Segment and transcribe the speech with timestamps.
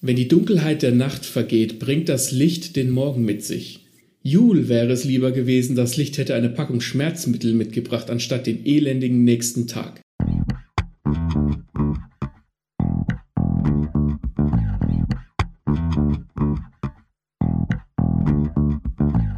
[0.00, 3.84] Wenn die Dunkelheit der Nacht vergeht, bringt das Licht den Morgen mit sich.
[4.22, 9.24] Jul wäre es lieber gewesen, das Licht hätte eine Packung Schmerzmittel mitgebracht, anstatt den elendigen
[9.24, 10.00] nächsten Tag.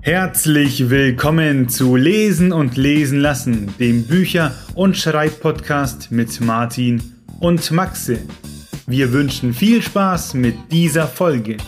[0.03, 7.01] Herzlich willkommen zu Lesen und Lesen lassen, dem Bücher- und Schreibpodcast mit Martin
[7.41, 8.19] und Maxe.
[8.91, 11.59] Wir wünschen viel Spaß mit dieser Folge.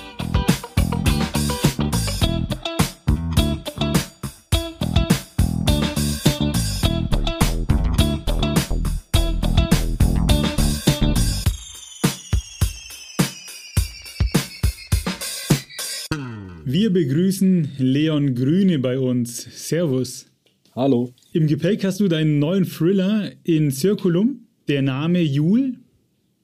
[16.64, 19.46] Wir begrüßen Leon Grüne bei uns.
[19.68, 20.26] Servus.
[20.74, 21.14] Hallo.
[21.32, 25.81] Im Gepäck hast du deinen neuen Thriller in Circulum, der Name Jul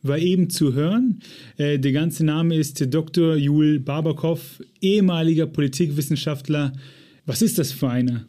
[0.03, 1.21] war eben zu hören.
[1.57, 3.37] Äh, der ganze Name ist Dr.
[3.37, 4.41] Jul Barbakow,
[4.81, 6.73] ehemaliger Politikwissenschaftler.
[7.27, 8.27] Was ist das für einer?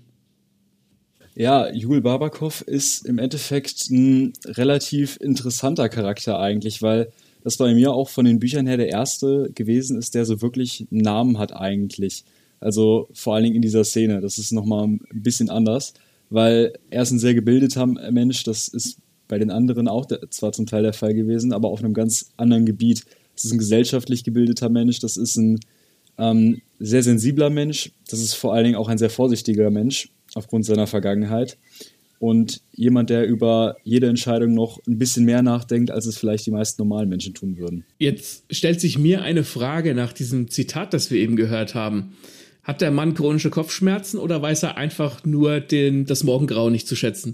[1.36, 7.12] Ja, Jul Barbakow ist im Endeffekt ein relativ interessanter Charakter eigentlich, weil
[7.44, 10.86] das bei mir auch von den Büchern her der erste gewesen ist, der so wirklich
[10.92, 12.26] einen Namen hat eigentlich.
[12.60, 14.20] Also vor allen Dingen in dieser Szene.
[14.20, 15.94] Das ist nochmal ein bisschen anders,
[16.30, 18.44] weil er ist ein sehr gebildeter Mensch.
[18.44, 18.98] Das ist
[19.30, 22.32] bei den anderen auch der, zwar zum Teil der Fall gewesen, aber auf einem ganz
[22.36, 23.06] anderen Gebiet.
[23.36, 25.62] Das ist ein gesellschaftlich gebildeter Mensch, das ist ein
[26.18, 30.66] ähm, sehr sensibler Mensch, das ist vor allen Dingen auch ein sehr vorsichtiger Mensch aufgrund
[30.66, 31.58] seiner Vergangenheit
[32.20, 36.52] und jemand, der über jede Entscheidung noch ein bisschen mehr nachdenkt, als es vielleicht die
[36.52, 37.86] meisten normalen Menschen tun würden.
[37.98, 42.18] Jetzt stellt sich mir eine Frage nach diesem Zitat, das wir eben gehört haben.
[42.70, 46.96] Hat der Mann chronische Kopfschmerzen oder weiß er einfach nur den, das Morgengrau nicht zu
[46.96, 47.34] schätzen?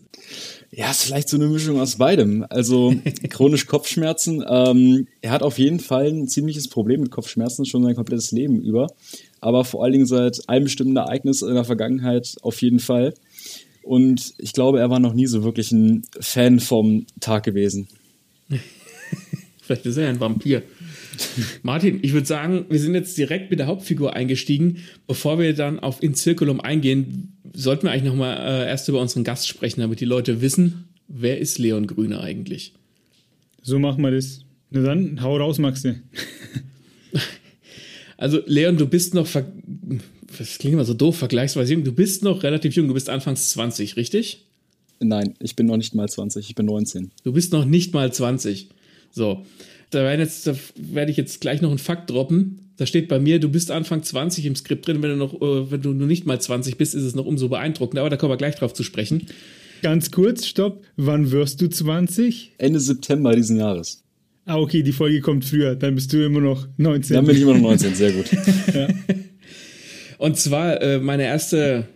[0.72, 2.45] Ja, ist vielleicht so eine Mischung aus beidem.
[2.47, 2.95] Also
[3.30, 4.45] chronisch Kopfschmerzen.
[4.47, 8.61] Ähm, er hat auf jeden Fall ein ziemliches Problem mit Kopfschmerzen schon sein komplettes Leben
[8.61, 8.88] über.
[9.41, 13.13] Aber vor allen Dingen seit einem bestimmten Ereignis in der Vergangenheit auf jeden Fall.
[13.83, 17.90] Und ich glaube, er war noch nie so wirklich ein Fan vom Tag gewesen.
[19.62, 20.63] vielleicht ist er ein Vampir.
[21.63, 24.78] Martin, ich würde sagen, wir sind jetzt direkt mit der Hauptfigur eingestiegen.
[25.07, 29.23] Bevor wir dann auf In Circulum eingehen, sollten wir eigentlich nochmal äh, erst über unseren
[29.23, 32.73] Gast sprechen, damit die Leute wissen, wer ist Leon Grüne eigentlich?
[33.61, 34.41] So machen wir das.
[34.72, 36.01] Na dann, hau raus, Maxe.
[38.17, 42.44] also, Leon, du bist noch, das klingt immer so doof, vergleichsweise jung, du bist noch
[42.44, 44.45] relativ jung, du bist anfangs 20, richtig?
[45.00, 47.11] Nein, ich bin noch nicht mal 20, ich bin 19.
[47.23, 48.69] Du bist noch nicht mal 20.
[49.11, 49.45] So.
[49.90, 52.72] Da, werden jetzt, da werde ich jetzt gleich noch einen Fakt droppen.
[52.78, 55.01] Da steht bei mir, du bist Anfang 20 im Skript drin.
[55.01, 57.47] Wenn du noch, äh, wenn du nur nicht mal 20 bist, ist es noch umso
[57.47, 58.01] beeindruckender.
[58.01, 59.28] Aber da kommen wir gleich drauf zu sprechen.
[59.81, 60.84] Ganz kurz, stopp.
[60.97, 62.53] Wann wirst du 20?
[62.57, 64.03] Ende September diesen Jahres.
[64.46, 65.75] Ah, okay, die Folge kommt früher.
[65.75, 67.16] Dann bist du immer noch 19.
[67.16, 68.25] Dann bin ich immer noch 19, sehr gut.
[68.73, 68.88] ja.
[70.17, 71.88] Und zwar äh, meine erste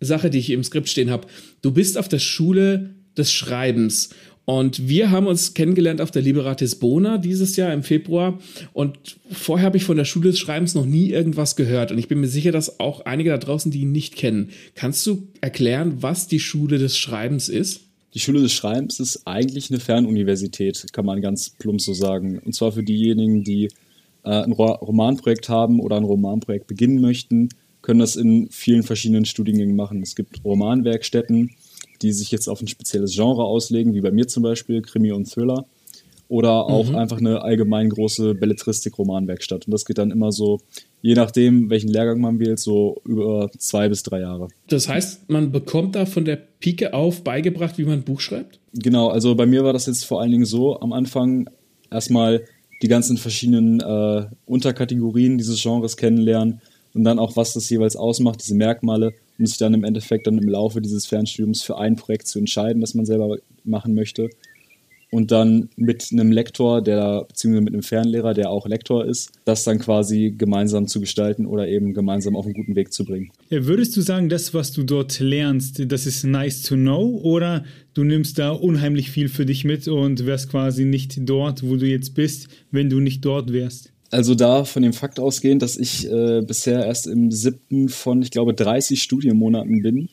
[0.00, 1.26] Sache, die ich im Skript stehen habe.
[1.60, 4.10] Du bist auf der Schule des Schreibens
[4.48, 8.38] und wir haben uns kennengelernt auf der Liberatis Bona dieses Jahr im Februar.
[8.72, 11.92] Und vorher habe ich von der Schule des Schreibens noch nie irgendwas gehört.
[11.92, 14.48] Und ich bin mir sicher, dass auch einige da draußen die ihn nicht kennen.
[14.74, 17.82] Kannst du erklären, was die Schule des Schreibens ist?
[18.14, 22.38] Die Schule des Schreibens ist eigentlich eine Fernuniversität, kann man ganz plump so sagen.
[22.38, 23.66] Und zwar für diejenigen, die
[24.24, 27.50] äh, ein Romanprojekt haben oder ein Romanprojekt beginnen möchten,
[27.82, 30.00] können das in vielen verschiedenen Studiengängen machen.
[30.00, 31.50] Es gibt Romanwerkstätten,
[32.02, 35.30] die sich jetzt auf ein spezielles Genre auslegen, wie bei mir zum Beispiel Krimi und
[35.30, 35.66] Thriller.
[36.30, 36.96] Oder auch mhm.
[36.96, 39.66] einfach eine allgemein große Belletristik-Romanwerkstatt.
[39.66, 40.60] Und das geht dann immer so,
[41.00, 44.48] je nachdem, welchen Lehrgang man wählt, so über zwei bis drei Jahre.
[44.68, 48.60] Das heißt, man bekommt da von der Pike auf beigebracht, wie man ein Buch schreibt?
[48.74, 51.48] Genau, also bei mir war das jetzt vor allen Dingen so, am Anfang
[51.90, 52.44] erstmal
[52.82, 56.60] die ganzen verschiedenen äh, Unterkategorien dieses Genres kennenlernen
[56.94, 60.38] und dann auch, was das jeweils ausmacht, diese Merkmale um sich dann im Endeffekt dann
[60.38, 64.30] im Laufe dieses Fernstudiums für ein Projekt zu entscheiden, das man selber machen möchte.
[65.10, 69.64] Und dann mit einem Lektor, der beziehungsweise mit einem Fernlehrer, der auch Lektor ist, das
[69.64, 73.30] dann quasi gemeinsam zu gestalten oder eben gemeinsam auf einen guten Weg zu bringen.
[73.48, 77.64] Ja, würdest du sagen, das, was du dort lernst, das ist nice to know oder
[77.94, 81.86] du nimmst da unheimlich viel für dich mit und wärst quasi nicht dort, wo du
[81.86, 83.92] jetzt bist, wenn du nicht dort wärst?
[84.10, 88.30] Also da von dem Fakt ausgehend, dass ich äh, bisher erst im siebten von, ich
[88.30, 90.08] glaube, 30 Studienmonaten bin,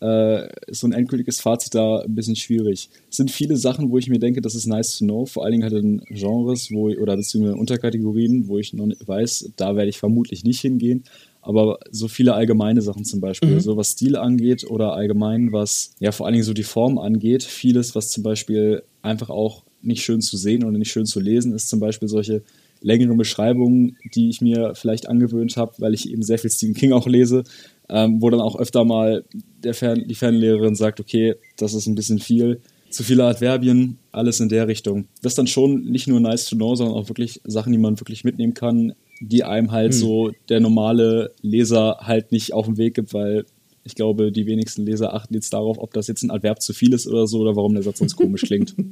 [0.00, 2.90] äh, ist so ein endgültiges Fazit da ein bisschen schwierig.
[3.10, 5.52] Es sind viele Sachen, wo ich mir denke, das ist nice to know, vor allen
[5.52, 9.76] Dingen halt in Genres wo ich, oder beziehungsweise Unterkategorien, wo ich noch nicht weiß, da
[9.76, 11.04] werde ich vermutlich nicht hingehen.
[11.40, 13.60] Aber so viele allgemeine Sachen zum Beispiel, mhm.
[13.60, 17.42] so was Stil angeht oder allgemein was, ja, vor allen Dingen so die Form angeht,
[17.42, 21.54] vieles, was zum Beispiel einfach auch nicht schön zu sehen oder nicht schön zu lesen
[21.54, 22.42] ist, zum Beispiel solche
[22.80, 26.92] längeren Beschreibungen, die ich mir vielleicht angewöhnt habe, weil ich eben sehr viel Stephen King
[26.92, 27.44] auch lese,
[27.88, 29.24] ähm, wo dann auch öfter mal
[29.62, 32.60] der Fern die Fernlehrerin sagt, okay, das ist ein bisschen viel,
[32.90, 35.08] zu viele Adverbien, alles in der Richtung.
[35.22, 38.00] Das ist dann schon nicht nur nice to know, sondern auch wirklich Sachen, die man
[38.00, 40.00] wirklich mitnehmen kann, die einem halt hm.
[40.00, 43.44] so der normale Leser halt nicht auf den Weg gibt, weil
[43.84, 46.92] ich glaube, die wenigsten Leser achten jetzt darauf, ob das jetzt ein Adverb zu viel
[46.92, 48.74] ist oder so oder warum der Satz sonst komisch klingt.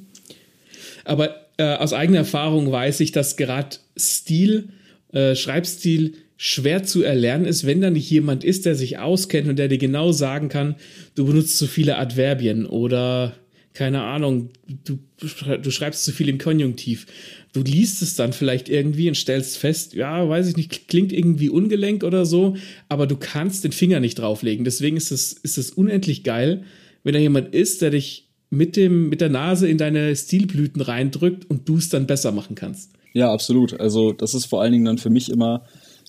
[1.06, 4.68] Aber äh, aus eigener Erfahrung weiß ich, dass gerade Stil,
[5.12, 9.58] äh, Schreibstil schwer zu erlernen ist, wenn da nicht jemand ist, der sich auskennt und
[9.58, 10.74] der dir genau sagen kann,
[11.14, 13.34] du benutzt zu viele Adverbien oder
[13.72, 14.50] keine Ahnung,
[14.84, 17.06] du, du schreibst zu viel im Konjunktiv.
[17.52, 21.50] Du liest es dann vielleicht irgendwie und stellst fest, ja, weiß ich nicht, klingt irgendwie
[21.50, 22.56] ungelenk oder so,
[22.88, 24.64] aber du kannst den Finger nicht drauflegen.
[24.64, 26.64] Deswegen ist es, ist es unendlich geil,
[27.04, 31.48] wenn da jemand ist, der dich mit, dem, mit der Nase in deine Stilblüten reindrückt
[31.50, 32.92] und du es dann besser machen kannst.
[33.12, 33.80] Ja, absolut.
[33.80, 35.64] Also das ist vor allen Dingen dann für mich immer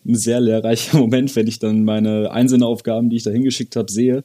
[0.05, 4.23] ein sehr lehrreicher Moment, wenn ich dann meine Einzelneaufgaben, die ich da hingeschickt habe, sehe,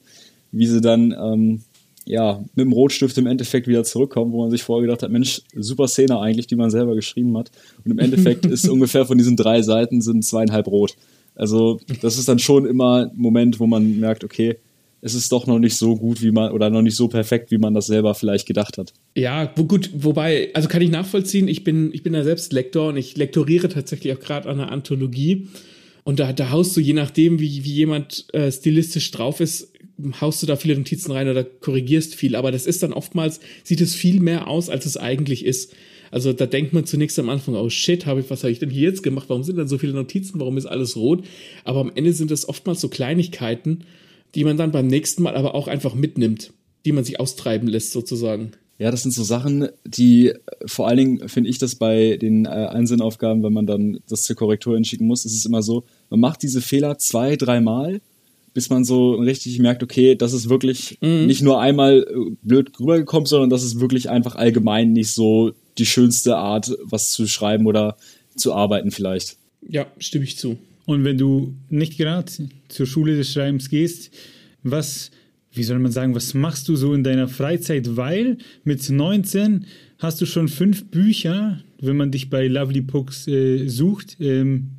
[0.51, 1.61] wie sie dann ähm,
[2.05, 5.41] ja, mit dem Rotstift im Endeffekt wieder zurückkommen, wo man sich vorher gedacht hat, Mensch,
[5.55, 7.51] super Szene eigentlich, die man selber geschrieben hat.
[7.83, 10.95] Und im Endeffekt ist ungefähr von diesen drei Seiten sind zweieinhalb rot.
[11.35, 14.57] Also das ist dann schon immer ein Moment, wo man merkt, okay,
[15.05, 17.57] es ist doch noch nicht so gut, wie man, oder noch nicht so perfekt, wie
[17.57, 18.93] man das selber vielleicht gedacht hat.
[19.15, 22.87] Ja, wo, gut, wobei, also kann ich nachvollziehen, ich bin, ich bin ja selbst Lektor
[22.87, 25.49] und ich lektoriere tatsächlich auch gerade an einer Anthologie.
[26.05, 29.73] Und da, da haust du, je nachdem, wie, wie jemand äh, stilistisch drauf ist,
[30.21, 32.37] haust du da viele Notizen rein oder korrigierst viel.
[32.37, 35.73] Aber das ist dann oftmals, sieht es viel mehr aus, als es eigentlich ist.
[36.11, 38.69] Also da denkt man zunächst am Anfang, oh shit, hab ich, was habe ich denn
[38.69, 39.25] hier jetzt gemacht?
[39.27, 40.39] Warum sind denn so viele Notizen?
[40.39, 41.25] Warum ist alles rot?
[41.65, 43.83] Aber am Ende sind es oftmals so Kleinigkeiten,
[44.35, 46.51] die man dann beim nächsten Mal aber auch einfach mitnimmt,
[46.85, 48.51] die man sich austreiben lässt sozusagen.
[48.79, 50.33] Ja, das sind so Sachen, die
[50.65, 54.35] vor allen Dingen finde ich das bei den äh, Einzelnaufgaben, wenn man dann das zur
[54.35, 58.01] Korrektur hinschicken muss, ist es immer so, man macht diese Fehler zwei, dreimal,
[58.53, 61.27] bis man so richtig merkt, okay, das ist wirklich mhm.
[61.27, 65.85] nicht nur einmal äh, blöd rübergekommen, sondern das ist wirklich einfach allgemein nicht so die
[65.85, 67.97] schönste Art, was zu schreiben oder
[68.35, 69.37] zu arbeiten vielleicht.
[69.67, 70.57] Ja, stimme ich zu.
[70.85, 72.31] Und wenn du nicht gerade
[72.67, 74.11] zur Schule des Schreibens gehst,
[74.63, 75.11] was,
[75.51, 77.95] wie soll man sagen, was machst du so in deiner Freizeit?
[77.95, 79.65] Weil mit 19
[79.99, 84.17] hast du schon fünf Bücher, wenn man dich bei Lovely Books äh, sucht.
[84.19, 84.71] Ähm,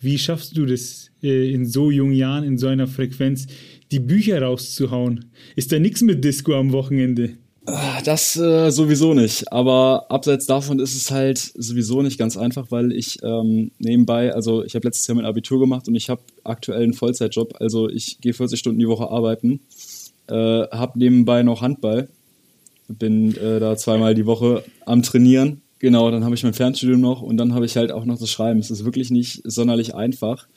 [0.00, 3.46] wie schaffst du das äh, in so jungen Jahren, in so einer Frequenz,
[3.90, 5.24] die Bücher rauszuhauen?
[5.56, 7.38] Ist da nichts mit Disco am Wochenende?
[8.04, 9.52] Das äh, sowieso nicht.
[9.52, 14.64] Aber abseits davon ist es halt sowieso nicht ganz einfach, weil ich ähm, nebenbei, also
[14.64, 17.56] ich habe letztes Jahr mein Abitur gemacht und ich habe aktuell einen Vollzeitjob.
[17.60, 19.60] Also ich gehe 40 Stunden die Woche arbeiten,
[20.28, 22.08] äh, habe nebenbei noch Handball,
[22.88, 25.60] bin äh, da zweimal die Woche am Trainieren.
[25.78, 28.30] Genau, dann habe ich mein Fernstudium noch und dann habe ich halt auch noch das
[28.30, 28.60] Schreiben.
[28.60, 30.48] Es ist wirklich nicht sonderlich einfach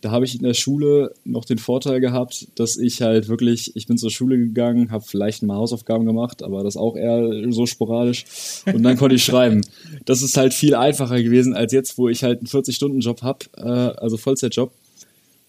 [0.00, 3.86] da habe ich in der Schule noch den Vorteil gehabt, dass ich halt wirklich, ich
[3.86, 8.24] bin zur Schule gegangen, habe vielleicht mal Hausaufgaben gemacht, aber das auch eher so sporadisch
[8.66, 9.66] und dann konnte ich schreiben.
[10.04, 14.00] Das ist halt viel einfacher gewesen als jetzt, wo ich halt einen 40-Stunden-Job habe, äh,
[14.00, 14.72] also Vollzeitjob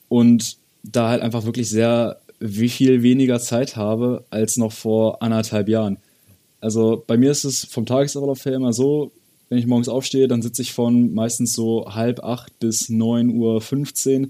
[0.07, 5.67] und da halt einfach wirklich sehr wie viel weniger Zeit habe als noch vor anderthalb
[5.67, 5.97] Jahren.
[6.61, 9.11] Also bei mir ist es vom Tagesablauf her immer so,
[9.49, 14.29] wenn ich morgens aufstehe, dann sitze ich von meistens so halb acht bis 9.15 Uhr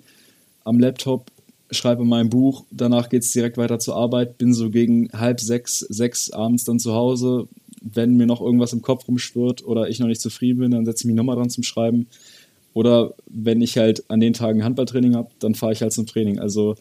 [0.64, 1.32] am Laptop,
[1.72, 5.80] schreibe mein Buch, danach geht es direkt weiter zur Arbeit, bin so gegen halb sechs,
[5.80, 7.48] sechs abends dann zu Hause.
[7.82, 11.02] Wenn mir noch irgendwas im Kopf rumschwirrt oder ich noch nicht zufrieden bin, dann setze
[11.02, 12.08] ich mich nochmal dran zum Schreiben.
[12.74, 16.40] Oder wenn ich halt an den Tagen Handballtraining habe, dann fahre ich halt zum Training.
[16.40, 16.76] Also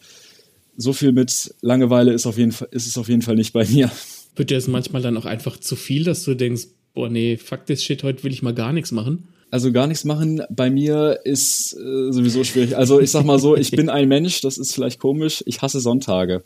[0.77, 3.67] so viel mit Langeweile ist, auf jeden Fall, ist es auf jeden Fall nicht bei
[3.67, 3.91] mir.
[4.37, 7.65] Wird dir das manchmal dann auch einfach zu viel, dass du denkst, boah, nee, fuck
[7.67, 9.29] this shit, heute will ich mal gar nichts machen?
[9.53, 12.77] Also gar nichts machen bei mir ist äh, sowieso schwierig.
[12.77, 15.79] Also ich sag mal so, ich bin ein Mensch, das ist vielleicht komisch, ich hasse
[15.79, 16.43] Sonntage.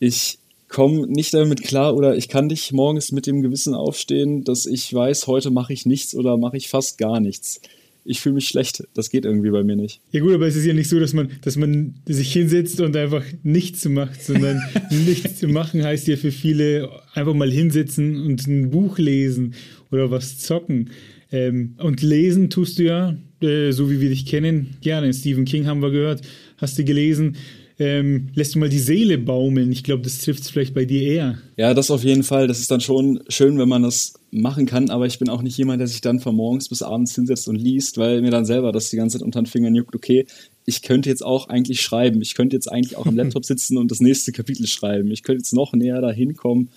[0.00, 4.66] Ich komme nicht damit klar oder ich kann nicht morgens mit dem Gewissen aufstehen, dass
[4.66, 7.62] ich weiß, heute mache ich nichts oder mache ich fast gar nichts
[8.04, 8.84] ich fühle mich schlecht.
[8.94, 10.00] Das geht irgendwie bei mir nicht.
[10.10, 12.96] Ja gut, aber es ist ja nicht so, dass man, dass man sich hinsetzt und
[12.96, 14.60] einfach nichts macht, sondern
[15.06, 19.54] nichts zu machen heißt ja für viele einfach mal hinsetzen und ein Buch lesen
[19.90, 20.90] oder was zocken.
[21.32, 25.12] Ähm, und lesen tust du ja, äh, so wie wir dich kennen, gerne.
[25.12, 26.22] Stephen King haben wir gehört,
[26.58, 27.36] hast du gelesen
[27.78, 29.72] ähm, lässt du mal die Seele baumeln.
[29.72, 31.38] Ich glaube, das trifft es vielleicht bei dir eher.
[31.56, 32.46] Ja, das auf jeden Fall.
[32.46, 35.58] Das ist dann schon schön, wenn man das machen kann, aber ich bin auch nicht
[35.58, 38.70] jemand, der sich dann von morgens bis abends hinsetzt und liest, weil mir dann selber
[38.70, 40.26] das die ganze Zeit unter den Fingern juckt, okay,
[40.66, 42.22] ich könnte jetzt auch eigentlich schreiben.
[42.22, 45.10] Ich könnte jetzt eigentlich auch am Laptop sitzen und das nächste Kapitel schreiben.
[45.10, 46.70] Ich könnte jetzt noch näher dahin kommen,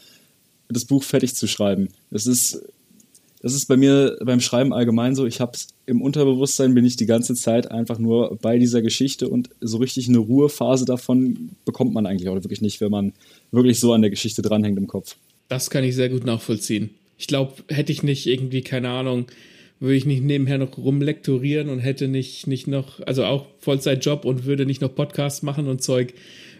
[0.68, 1.89] das Buch fertig zu schreiben.
[2.10, 2.62] Das ist
[3.41, 5.25] das ist bei mir beim Schreiben allgemein so.
[5.25, 9.50] Ich habe im Unterbewusstsein, bin ich die ganze Zeit einfach nur bei dieser Geschichte und
[9.62, 13.13] so richtig eine Ruhephase davon bekommt man eigentlich auch wirklich nicht, wenn man
[13.51, 15.15] wirklich so an der Geschichte dranhängt im Kopf.
[15.50, 16.89] Das kann ich sehr gut nachvollziehen.
[17.17, 19.27] Ich glaube, hätte ich nicht irgendwie, keine Ahnung,
[19.79, 24.46] würde ich nicht nebenher noch rumlektorieren und hätte nicht, nicht noch, also auch Vollzeitjob und
[24.46, 26.13] würde nicht noch Podcasts machen und Zeug,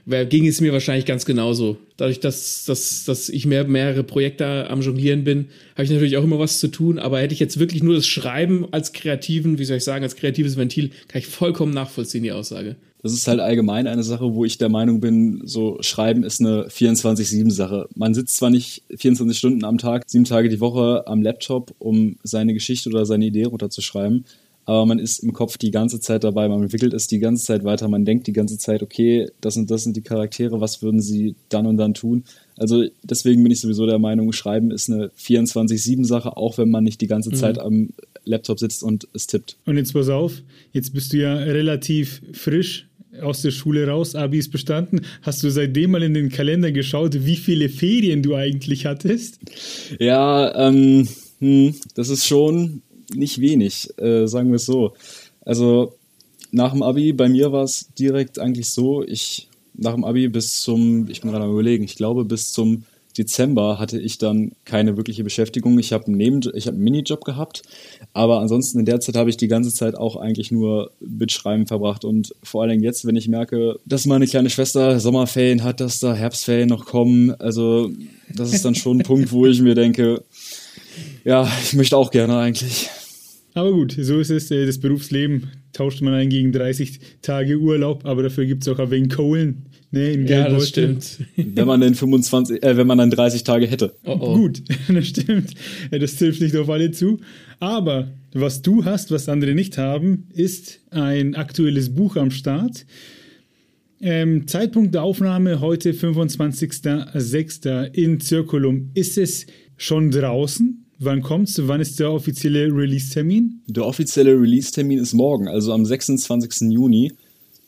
[0.08, 1.78] ging es mir wahrscheinlich ganz genauso.
[1.98, 6.24] Dadurch, dass, dass, dass ich mehr, mehrere Projekte am Jonglieren bin, habe ich natürlich auch
[6.24, 6.98] immer was zu tun.
[6.98, 10.16] Aber hätte ich jetzt wirklich nur das Schreiben als kreativen, wie soll ich sagen, als
[10.16, 12.78] kreatives Ventil, kann ich vollkommen nachvollziehen, die Aussage.
[13.04, 16.68] Das ist halt allgemein eine Sache, wo ich der Meinung bin, so Schreiben ist eine
[16.68, 17.88] 24-7-Sache.
[17.96, 22.18] Man sitzt zwar nicht 24 Stunden am Tag, sieben Tage die Woche am Laptop, um
[22.24, 24.26] seine Geschichte oder seine Idee runterzuschreiben,
[24.68, 27.64] aber man ist im Kopf die ganze Zeit dabei, man entwickelt es die ganze Zeit
[27.64, 31.02] weiter, man denkt die ganze Zeit, okay, das und das sind die Charaktere, was würden
[31.02, 32.26] sie dann und dann tun?
[32.58, 37.00] Also deswegen bin ich sowieso der Meinung, Schreiben ist eine 24-7-Sache, auch wenn man nicht
[37.00, 37.36] die ganze mhm.
[37.36, 37.92] Zeit am
[38.26, 39.56] Laptop sitzt und es tippt.
[39.66, 40.34] Und jetzt pass auf,
[40.74, 42.90] jetzt bist du ja relativ frisch
[43.22, 45.06] aus der Schule raus, Abi ist bestanden.
[45.22, 49.40] Hast du seitdem mal in den Kalender geschaut, wie viele Ferien du eigentlich hattest?
[49.98, 51.08] Ja, ähm,
[51.40, 52.82] hm, das ist schon
[53.14, 54.94] nicht wenig, äh, sagen wir es so.
[55.42, 55.94] Also
[56.52, 59.48] nach dem Abi, bei mir war es direkt eigentlich so, ich
[59.78, 62.84] nach dem Abi bis zum, ich bin gerade am überlegen, ich glaube bis zum
[63.18, 65.80] Dezember hatte ich dann keine wirkliche Beschäftigung.
[65.80, 67.64] Ich habe einen, hab einen Minijob gehabt,
[68.14, 71.66] aber ansonsten in der Zeit habe ich die ganze Zeit auch eigentlich nur mit Schreiben
[71.66, 72.06] verbracht.
[72.06, 76.00] Und vor allen Dingen jetzt, wenn ich merke, dass meine kleine Schwester Sommerferien hat, dass
[76.00, 77.90] da Herbstferien noch kommen, also
[78.34, 80.24] das ist dann schon ein Punkt, wo ich mir denke,
[81.24, 82.90] ja, ich möchte auch gerne eigentlich.
[83.58, 84.52] Aber gut, so ist es.
[84.52, 88.78] Äh, das Berufsleben tauscht man ein gegen 30 Tage Urlaub, aber dafür gibt es auch
[88.78, 89.66] ein wenig Kohlen.
[89.90, 91.22] Ne, in ja, das stimmt.
[91.36, 93.96] Wenn man dann 25, äh, wenn man dann 30 Tage hätte.
[94.06, 94.36] Oh, oh.
[94.36, 94.62] Gut,
[94.94, 95.56] das stimmt.
[95.90, 97.20] Das trifft nicht auf alle zu.
[97.60, 102.86] Aber was du hast, was andere nicht haben, ist ein aktuelles Buch am Start.
[104.00, 107.92] Ähm, Zeitpunkt der Aufnahme heute 25.06.
[107.94, 108.92] in Circulum.
[108.94, 109.48] Ist es
[109.78, 110.84] schon draußen?
[111.00, 111.62] Wann kommt's?
[111.68, 113.62] Wann ist der offizielle Release-Termin?
[113.68, 116.72] Der offizielle Release-Termin ist morgen, also am 26.
[116.72, 117.12] Juni.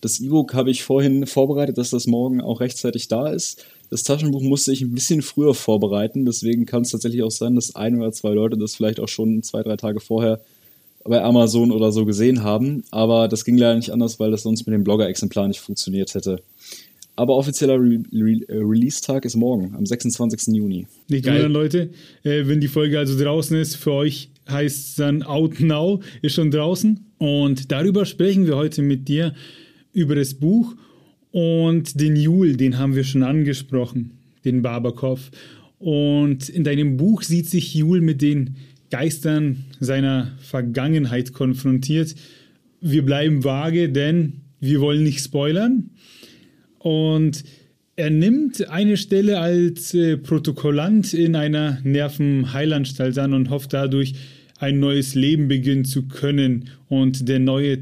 [0.02, 3.66] Das E-Book habe ich vorhin vorbereitet, dass das morgen auch rechtzeitig da ist.
[3.92, 7.76] Das Taschenbuch musste ich ein bisschen früher vorbereiten, deswegen kann es tatsächlich auch sein, dass
[7.76, 10.42] ein oder zwei Leute das vielleicht auch schon zwei, drei Tage vorher
[11.04, 12.84] bei Amazon oder so gesehen haben.
[12.90, 16.42] Aber das ging leider nicht anders, weil das sonst mit dem Blogger-Exemplar nicht funktioniert hätte.
[17.20, 20.56] Aber offizieller Re Re äh, Release-Tag ist morgen, am 26.
[20.56, 20.88] Juni.
[21.10, 21.90] Nicht wundern, Leute.
[22.24, 26.36] Äh, wenn die Folge also draußen ist, für euch heißt es dann Out Now, ist
[26.36, 26.98] schon draußen.
[27.18, 29.34] Und darüber sprechen wir heute mit dir,
[29.92, 30.76] über das Buch.
[31.32, 34.12] Und den Jul, den haben wir schon angesprochen,
[34.46, 35.20] den Barbakow.
[35.78, 38.56] Und in deinem Buch sieht sich Jul mit den
[38.92, 42.16] Geistern seiner Vergangenheit konfrontiert.
[42.80, 45.90] Wir bleiben vage, denn wir wollen nicht spoilern.
[46.80, 47.44] Und
[47.96, 54.16] er nimmt eine Stelle als äh, Protokollant in einer Nervenheilanstalt an und hofft dadurch,
[54.58, 56.70] ein neues Leben beginnen zu können.
[56.88, 57.80] Und der neue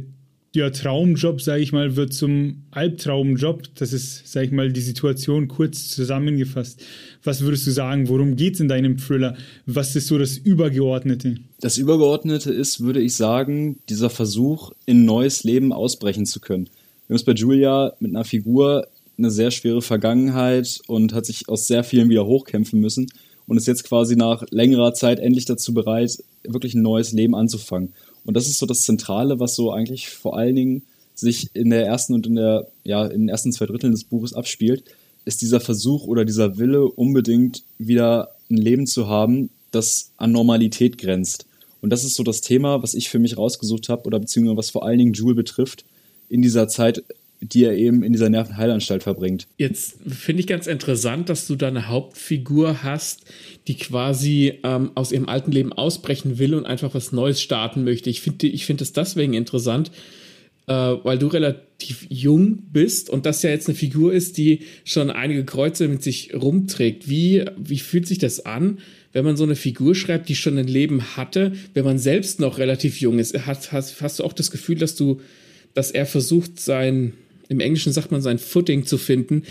[0.55, 3.75] ja, Traumjob, sage ich mal, wird zum Albtraumjob.
[3.75, 6.81] Das ist, sage ich mal, die Situation kurz zusammengefasst.
[7.23, 9.37] Was würdest du sagen, worum geht es in deinem Thriller?
[9.67, 11.35] Was ist so das Übergeordnete?
[11.59, 16.69] Das Übergeordnete ist, würde ich sagen, dieser Versuch, in neues Leben ausbrechen zu können.
[17.07, 18.85] Wir haben es bei Julia mit einer Figur
[19.17, 23.07] eine sehr schwere Vergangenheit und hat sich aus sehr vielen wieder hochkämpfen müssen
[23.47, 27.93] und ist jetzt quasi nach längerer Zeit endlich dazu bereit, wirklich ein neues Leben anzufangen.
[28.25, 30.83] Und das ist so das Zentrale, was so eigentlich vor allen Dingen
[31.15, 34.33] sich in der ersten und in der, ja, in den ersten zwei Dritteln des Buches
[34.33, 34.83] abspielt,
[35.23, 40.97] ist dieser Versuch oder dieser Wille, unbedingt wieder ein Leben zu haben, das an Normalität
[40.97, 41.45] grenzt.
[41.81, 44.69] Und das ist so das Thema, was ich für mich rausgesucht habe oder beziehungsweise was
[44.71, 45.85] vor allen Dingen Jule betrifft,
[46.29, 47.03] in dieser Zeit,
[47.39, 49.47] die er eben in dieser Nervenheilanstalt verbringt.
[49.57, 53.25] Jetzt finde ich ganz interessant, dass du da eine Hauptfigur hast,
[53.67, 58.09] die quasi ähm, aus ihrem alten Leben ausbrechen will und einfach was Neues starten möchte.
[58.09, 59.91] Ich finde ich finde es deswegen interessant,
[60.65, 65.11] äh, weil du relativ jung bist und das ja jetzt eine Figur ist, die schon
[65.11, 67.07] einige Kreuze mit sich rumträgt.
[67.07, 68.79] Wie, wie fühlt sich das an?
[69.17, 72.59] wenn man so eine Figur schreibt, die schon ein Leben hatte, wenn man selbst noch
[72.59, 75.21] relativ jung ist, hast, hast, hast du auch das Gefühl, dass du
[75.77, 77.13] dass er versucht, sein,
[77.49, 79.43] im Englischen sagt man, sein Footing zu finden.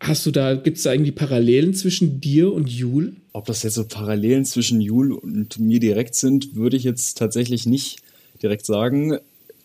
[0.00, 3.14] Hast du da, gibt es da irgendwie Parallelen zwischen dir und Jule?
[3.32, 7.64] Ob das jetzt so Parallelen zwischen Jule und mir direkt sind, würde ich jetzt tatsächlich
[7.64, 8.00] nicht
[8.42, 9.16] direkt sagen.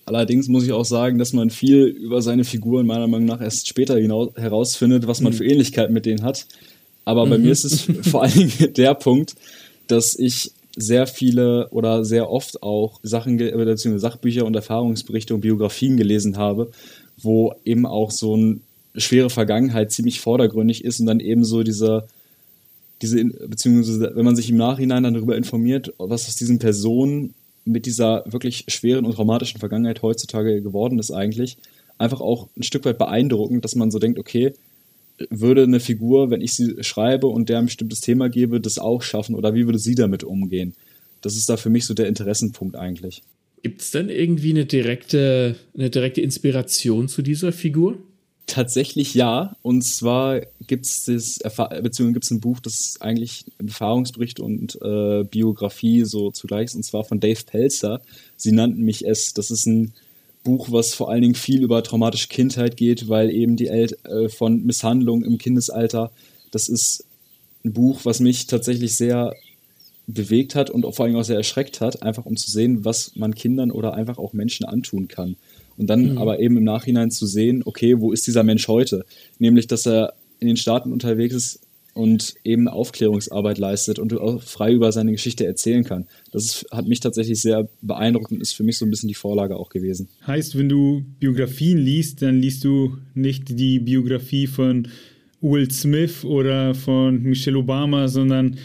[0.06, 3.68] Allerdings muss ich auch sagen, dass man viel über seine Figuren meiner Meinung nach erst
[3.68, 5.38] später herausfindet, was man mhm.
[5.38, 6.48] für Ähnlichkeiten mit denen hat.
[7.04, 7.44] Aber bei mhm.
[7.44, 9.36] mir ist es vor allen Dingen der Punkt,
[9.88, 13.98] dass ich sehr viele oder sehr oft auch Sachen bzw.
[13.98, 16.72] Sachbücher und Erfahrungsberichte und Biografien gelesen habe,
[17.18, 18.60] wo eben auch so eine
[18.96, 22.08] schwere Vergangenheit ziemlich vordergründig ist und dann eben so dieser
[23.02, 27.34] diese, beziehungsweise wenn man sich im Nachhinein dann darüber informiert, was aus diesen Personen
[27.66, 31.58] mit dieser wirklich schweren und traumatischen Vergangenheit heutzutage geworden ist eigentlich,
[31.98, 34.54] einfach auch ein Stück weit beeindruckend, dass man so denkt, okay,
[35.30, 39.02] würde eine Figur, wenn ich sie schreibe und der ein bestimmtes Thema gebe, das auch
[39.02, 40.76] schaffen oder wie würde sie damit umgehen?
[41.22, 43.24] Das ist da für mich so der Interessenpunkt eigentlich.
[43.64, 47.98] Gibt es denn irgendwie eine direkte, eine direkte Inspiration zu dieser Figur?
[48.46, 49.58] Tatsächlich ja.
[49.62, 55.26] Und zwar gibt es das beziehungsweise gibt es ein Buch, das eigentlich Erfahrungsbericht und äh,
[55.26, 58.02] Biografie so zugleich ist, und zwar von Dave Pelzer.
[58.38, 59.34] Sie nannten mich es.
[59.34, 59.94] Das ist ein
[60.48, 64.30] Buch, was vor allen Dingen viel über traumatische Kindheit geht, weil eben die El äh,
[64.30, 66.10] von Misshandlung im Kindesalter,
[66.52, 67.04] das ist
[67.66, 69.34] ein Buch, was mich tatsächlich sehr
[70.08, 73.12] bewegt hat und vor allen Dingen auch sehr erschreckt hat, einfach um zu sehen, was
[73.18, 75.36] man Kindern oder einfach auch Menschen antun kann.
[75.76, 76.18] Und dann mhm.
[76.18, 79.06] aber eben im Nachhinein zu sehen, okay, wo ist dieser Mensch heute?
[79.40, 81.60] Nämlich, dass er in den Staaten unterwegs ist
[81.98, 86.08] und eben Aufklärungsarbeit leistet und auch frei über seine Geschichte erzählen kann.
[86.32, 89.16] Das ist, hat mich tatsächlich sehr beeindruckt und ist für mich so ein bisschen die
[89.16, 90.08] Vorlage auch gewesen.
[90.26, 94.88] Heißt, wenn du Biografien liest, dann liest du nicht die Biografie von
[95.42, 98.58] Will Smith oder von Michelle Obama, sondern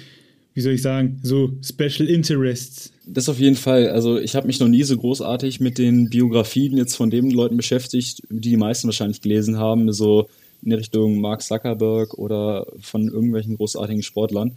[0.54, 2.92] wie soll ich sagen, so Special Interests.
[3.06, 3.88] Das auf jeden Fall.
[3.88, 7.56] Also ich habe mich noch nie so großartig mit den Biografien jetzt von den Leuten
[7.56, 10.28] beschäftigt, die die meisten wahrscheinlich gelesen haben, so
[10.62, 14.52] in Richtung Mark Zuckerberg oder von irgendwelchen großartigen Sportlern.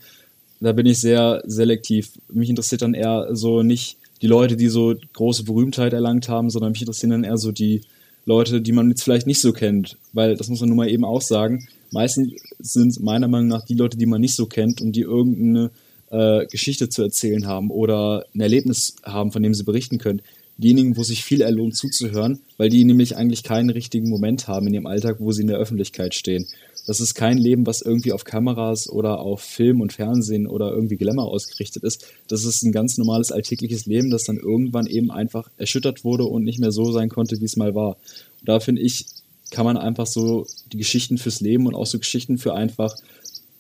[0.60, 2.12] Da bin ich sehr selektiv.
[2.32, 6.72] Mich interessiert dann eher so nicht die Leute, die so große Berühmtheit erlangt haben, sondern
[6.72, 7.82] mich interessieren dann eher so die
[8.26, 9.98] Leute, die man jetzt vielleicht nicht so kennt.
[10.14, 11.68] Weil das muss man nun mal eben auch sagen.
[11.92, 15.72] Meistens sind meiner Meinung nach die Leute, die man nicht so kennt und die irgendeine
[16.10, 20.22] äh, Geschichte zu erzählen haben oder ein Erlebnis haben, von dem sie berichten können.
[20.58, 24.74] Diejenigen, wo sich viel erlohnt zuzuhören, weil die nämlich eigentlich keinen richtigen Moment haben in
[24.74, 26.48] ihrem Alltag, wo sie in der Öffentlichkeit stehen.
[26.88, 30.98] Das ist kein Leben, was irgendwie auf Kameras oder auf Film und Fernsehen oder irgendwie
[30.98, 32.06] Glamour ausgerichtet ist.
[32.28, 36.44] Das ist ein ganz normales alltägliches Leben, das dann irgendwann eben einfach erschüttert wurde und
[36.44, 37.98] nicht mehr so sein konnte, wie es mal war.
[38.40, 39.08] Und da finde ich,
[39.50, 42.96] kann man einfach so die Geschichten fürs Leben und auch so Geschichten für einfach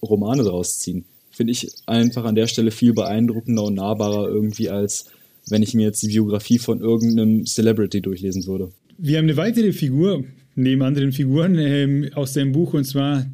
[0.01, 5.07] Romane draus ziehen finde ich einfach an der Stelle viel beeindruckender und nahbarer irgendwie, als
[5.49, 8.71] wenn ich mir jetzt die Biografie von irgendeinem Celebrity durchlesen würde.
[8.97, 10.23] Wir haben eine weitere Figur,
[10.55, 13.25] neben anderen Figuren ähm, aus deinem Buch, und zwar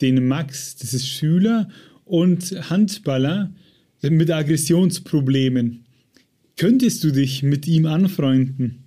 [0.00, 0.76] den Max.
[0.76, 1.68] Das ist Schüler
[2.04, 3.52] und Handballer
[4.02, 5.84] mit Aggressionsproblemen.
[6.56, 8.84] Könntest du dich mit ihm anfreunden?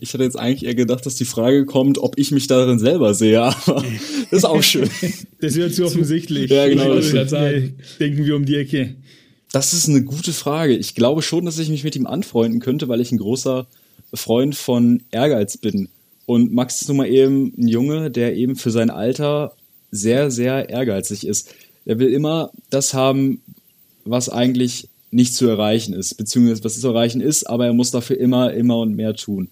[0.00, 3.14] Ich hatte jetzt eigentlich eher gedacht, dass die Frage kommt, ob ich mich darin selber
[3.14, 3.84] sehe, aber
[4.30, 4.88] das ist auch schön.
[5.40, 6.50] Das wäre zu offensichtlich.
[6.50, 6.94] Ja, genau.
[6.94, 7.30] Das das
[7.98, 8.94] denken wir um die Ecke.
[9.52, 10.76] Das ist eine gute Frage.
[10.76, 13.66] Ich glaube schon, dass ich mich mit ihm anfreunden könnte, weil ich ein großer
[14.12, 15.88] Freund von Ehrgeiz bin.
[16.26, 19.52] Und Max ist nun mal eben ein Junge, der eben für sein Alter
[19.90, 21.54] sehr, sehr ehrgeizig ist.
[21.86, 23.40] Er will immer das haben,
[24.04, 28.18] was eigentlich nicht zu erreichen ist, beziehungsweise was zu erreichen ist, aber er muss dafür
[28.18, 29.48] immer, immer und mehr tun.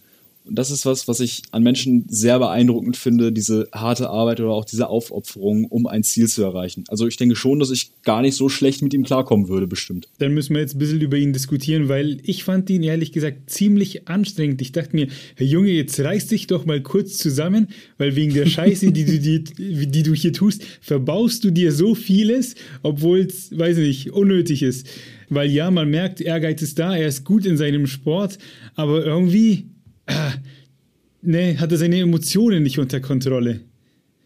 [0.47, 4.51] Und das ist was, was ich an Menschen sehr beeindruckend finde, diese harte Arbeit oder
[4.51, 6.85] auch diese Aufopferung, um ein Ziel zu erreichen.
[6.89, 10.09] Also ich denke schon, dass ich gar nicht so schlecht mit ihm klarkommen würde, bestimmt.
[10.19, 13.51] Dann müssen wir jetzt ein bisschen über ihn diskutieren, weil ich fand ihn ehrlich gesagt
[13.51, 14.63] ziemlich anstrengend.
[14.63, 18.47] Ich dachte mir, Herr Junge, jetzt reiß dich doch mal kurz zusammen, weil wegen der
[18.47, 23.57] Scheiße, die du, die, die du hier tust, verbaust du dir so vieles, obwohl es,
[23.57, 24.87] weiß nicht, unnötig ist.
[25.29, 28.39] Weil ja, man merkt, Ehrgeiz ist da, er ist gut in seinem Sport,
[28.77, 29.67] aber irgendwie
[30.07, 30.31] äh,
[31.23, 33.61] nee, hat er seine Emotionen nicht unter Kontrolle.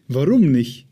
[0.07, 0.87] Warum nicht?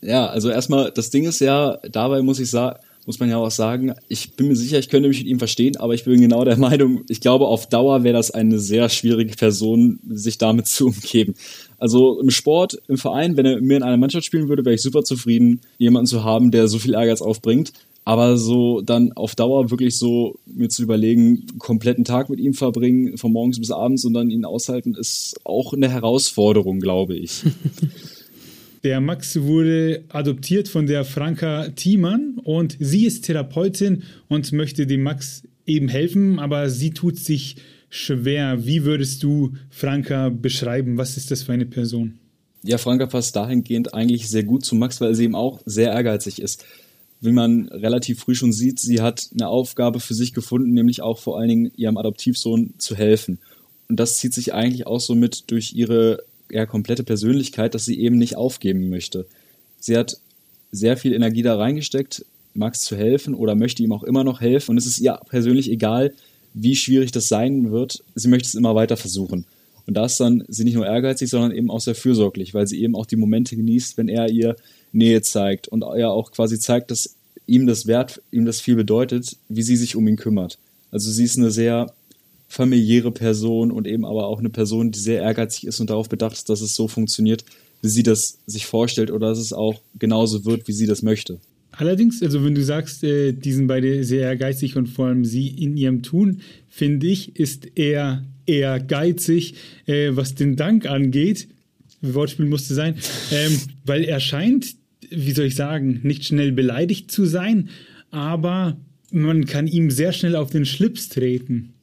[0.00, 3.50] Ja, also erstmal, das Ding ist ja, dabei muss ich sagen, muss man ja auch
[3.50, 6.44] sagen, ich bin mir sicher, ich könnte mich mit ihm verstehen, aber ich bin genau
[6.44, 10.88] der Meinung, ich glaube, auf Dauer wäre das eine sehr schwierige Person, sich damit zu
[10.88, 11.34] umgeben.
[11.78, 14.82] Also im Sport, im Verein, wenn er mir in einer Mannschaft spielen würde, wäre ich
[14.82, 17.72] super zufrieden, jemanden zu haben, der so viel Ehrgeiz aufbringt.
[18.08, 23.18] Aber so dann auf Dauer wirklich so mir zu überlegen, kompletten Tag mit ihm verbringen,
[23.18, 27.42] von morgens bis abends und dann ihn aushalten, ist auch eine Herausforderung, glaube ich.
[28.82, 35.02] Der Max wurde adoptiert von der Franka Thiemann und sie ist Therapeutin und möchte dem
[35.02, 37.56] Max eben helfen, aber sie tut sich
[37.90, 38.64] schwer.
[38.64, 40.96] Wie würdest du Franka beschreiben?
[40.96, 42.14] Was ist das für eine Person?
[42.62, 46.40] Ja, Franka passt dahingehend eigentlich sehr gut zu Max, weil sie eben auch sehr ehrgeizig
[46.40, 46.64] ist
[47.20, 51.18] wie man relativ früh schon sieht, sie hat eine Aufgabe für sich gefunden, nämlich auch
[51.18, 53.38] vor allen Dingen ihrem Adoptivsohn zu helfen.
[53.88, 57.98] Und das zieht sich eigentlich auch so mit durch ihre ja, komplette Persönlichkeit, dass sie
[58.00, 59.26] eben nicht aufgeben möchte.
[59.80, 60.18] Sie hat
[60.70, 64.72] sehr viel Energie da reingesteckt, Max zu helfen oder möchte ihm auch immer noch helfen.
[64.72, 66.12] Und es ist ihr persönlich egal,
[66.54, 68.02] wie schwierig das sein wird.
[68.14, 69.44] Sie möchte es immer weiter versuchen.
[69.86, 72.82] Und da ist dann sie nicht nur ehrgeizig, sondern eben auch sehr fürsorglich, weil sie
[72.82, 74.56] eben auch die Momente genießt, wenn er ihr
[74.92, 77.14] Nähe zeigt und er auch quasi zeigt, dass
[77.46, 80.58] ihm das Wert, ihm das viel bedeutet, wie sie sich um ihn kümmert.
[80.90, 81.92] Also sie ist eine sehr
[82.48, 86.34] familiäre Person und eben aber auch eine Person, die sehr ehrgeizig ist und darauf bedacht
[86.34, 87.44] ist, dass es so funktioniert,
[87.82, 91.38] wie sie das sich vorstellt oder dass es auch genauso wird, wie sie das möchte.
[91.72, 95.48] Allerdings, also wenn du sagst, äh, die sind beide sehr ehrgeizig und vor allem sie
[95.48, 99.54] in ihrem Tun, finde ich, ist er eher geizig,
[99.86, 101.48] äh, was den Dank angeht.
[102.00, 102.96] Wortspiel musste sein,
[103.30, 104.74] ähm, weil er scheint,
[105.10, 107.70] wie soll ich sagen, nicht schnell beleidigt zu sein,
[108.10, 108.76] aber
[109.10, 111.74] man kann ihm sehr schnell auf den Schlips treten.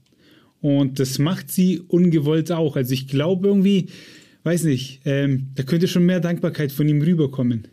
[0.61, 2.75] Und das macht sie ungewollt auch.
[2.75, 3.87] Also ich glaube irgendwie,
[4.43, 7.67] weiß nicht, ähm, da könnte schon mehr Dankbarkeit von ihm rüberkommen.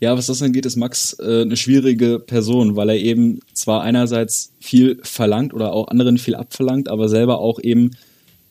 [0.00, 4.52] Ja, was das angeht, ist Max äh, eine schwierige Person, weil er eben zwar einerseits
[4.60, 7.90] viel verlangt oder auch anderen viel abverlangt, aber selber auch eben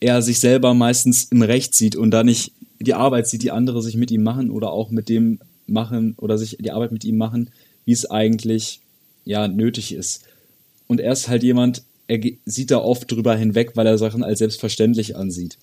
[0.00, 3.82] er sich selber meistens im Recht sieht und da nicht die Arbeit sieht, die andere
[3.82, 7.16] sich mit ihm machen oder auch mit dem machen oder sich die Arbeit mit ihm
[7.16, 7.50] machen,
[7.84, 8.80] wie es eigentlich
[9.24, 10.24] ja nötig ist.
[10.86, 14.38] Und er ist halt jemand, er sieht da oft drüber hinweg, weil er Sachen als
[14.38, 15.58] selbstverständlich ansieht.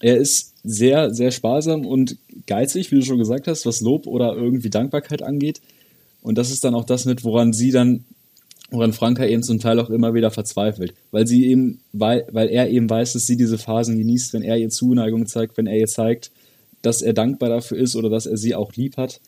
[0.00, 2.16] Er ist sehr, sehr sparsam und
[2.46, 5.60] geizig, wie du schon gesagt hast, was Lob oder irgendwie Dankbarkeit angeht.
[6.22, 8.04] Und das ist dann auch das mit, woran sie dann,
[8.70, 10.94] woran Franka eben zum Teil auch immer wieder verzweifelt.
[11.10, 14.56] Weil sie eben, weil, weil er eben weiß, dass sie diese Phasen genießt, wenn er
[14.56, 16.30] ihr Zuneigung zeigt, wenn er ihr zeigt,
[16.82, 19.20] dass er dankbar dafür ist oder dass er sie auch lieb hat.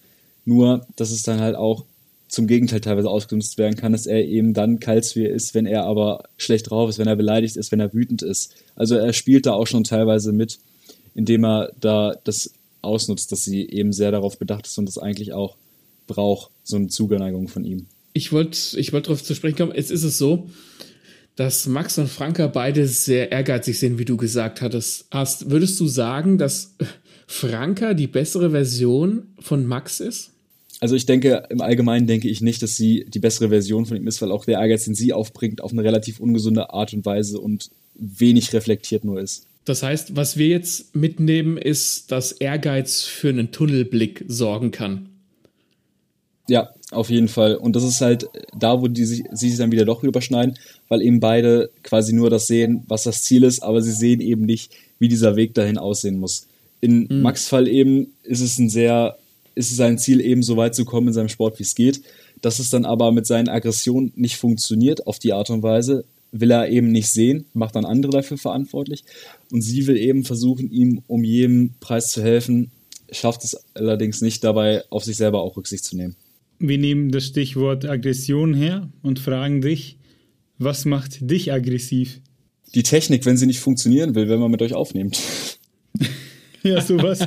[0.44, 1.84] Nur, dass es dann halt auch
[2.32, 5.66] zum Gegenteil teilweise ausgenutzt werden kann, dass er eben dann kalt wie er ist, wenn
[5.66, 8.54] er aber schlecht drauf ist, wenn er beleidigt ist, wenn er wütend ist.
[8.74, 10.58] Also er spielt da auch schon teilweise mit,
[11.14, 15.34] indem er da das ausnutzt, dass sie eben sehr darauf bedacht ist und das eigentlich
[15.34, 15.56] auch
[16.06, 17.86] braucht, so eine Zuneigung von ihm.
[18.14, 19.74] Ich wollte ich wollt darauf zu sprechen kommen.
[19.74, 20.48] Jetzt ist es so,
[21.36, 25.06] dass Max und Franka beide sehr ehrgeizig sind, wie du gesagt hattest.
[25.10, 26.76] Hast, würdest du sagen, dass
[27.32, 30.32] Franka die bessere Version von Max ist?
[30.80, 34.06] Also ich denke, im Allgemeinen denke ich nicht, dass sie die bessere Version von ihm
[34.06, 37.40] ist, weil auch der Ehrgeiz, den sie aufbringt, auf eine relativ ungesunde Art und Weise
[37.40, 39.46] und wenig reflektiert nur ist.
[39.64, 45.08] Das heißt, was wir jetzt mitnehmen, ist, dass Ehrgeiz für einen Tunnelblick sorgen kann.
[46.48, 47.54] Ja, auf jeden Fall.
[47.54, 51.00] Und das ist halt da, wo die sich, sie sich dann wieder doch überschneiden, weil
[51.00, 54.72] eben beide quasi nur das sehen, was das Ziel ist, aber sie sehen eben nicht,
[54.98, 56.46] wie dieser Weg dahin aussehen muss.
[56.82, 57.22] In mhm.
[57.22, 59.16] Max Fall eben ist es ein sehr
[59.54, 62.02] ist es sein Ziel, eben so weit zu kommen in seinem Sport, wie es geht.
[62.40, 66.50] Dass es dann aber mit seinen Aggressionen nicht funktioniert auf die Art und Weise, will
[66.50, 69.04] er eben nicht sehen, macht dann andere dafür verantwortlich.
[69.50, 72.70] Und sie will eben versuchen, ihm um jeden Preis zu helfen,
[73.10, 76.16] schafft es allerdings nicht dabei, auf sich selber auch Rücksicht zu nehmen.
[76.58, 79.98] Wir nehmen das Stichwort Aggression her und fragen dich,
[80.58, 82.20] was macht dich aggressiv?
[82.74, 85.20] Die Technik, wenn sie nicht funktionieren will, wenn man mit euch aufnimmt.
[86.62, 87.20] ja, sowas.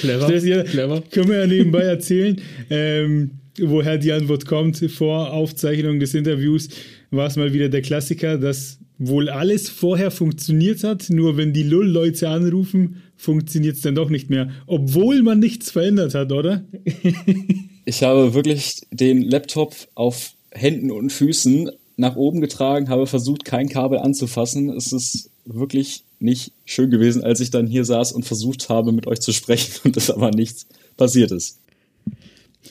[0.00, 1.02] clever, hier, clever.
[1.10, 4.78] Können wir ja nebenbei erzählen, ähm, woher die Antwort kommt.
[4.90, 6.68] Vor Aufzeichnung des Interviews
[7.10, 11.62] war es mal wieder der Klassiker, dass wohl alles vorher funktioniert hat, nur wenn die
[11.62, 14.50] Lull-Leute anrufen, funktioniert es dann doch nicht mehr.
[14.66, 16.64] Obwohl man nichts verändert hat, oder?
[17.84, 23.68] ich habe wirklich den Laptop auf Händen und Füßen nach oben getragen, habe versucht, kein
[23.68, 24.70] Kabel anzufassen.
[24.70, 29.06] Es ist wirklich nicht schön gewesen, als ich dann hier saß und versucht habe, mit
[29.06, 31.58] euch zu sprechen und es aber nichts passiert ist.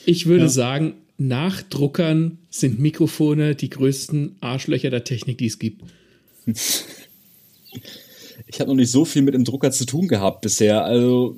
[0.04, 0.48] Ich würde ja.
[0.48, 5.82] sagen, nach Druckern sind Mikrofone die größten Arschlöcher der Technik, die es gibt.
[8.46, 11.36] Ich habe noch nicht so viel mit dem Drucker zu tun gehabt bisher, also.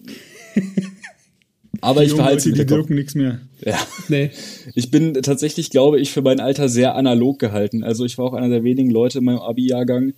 [1.80, 3.40] Aber ich verhalte sie die drucken nichts mehr.
[3.64, 3.78] Ja.
[4.08, 4.30] Nee.
[4.74, 7.84] Ich bin tatsächlich, glaube ich, für mein Alter sehr analog gehalten.
[7.84, 10.12] Also ich war auch einer der wenigen Leute in meinem Abi-Jahrgang,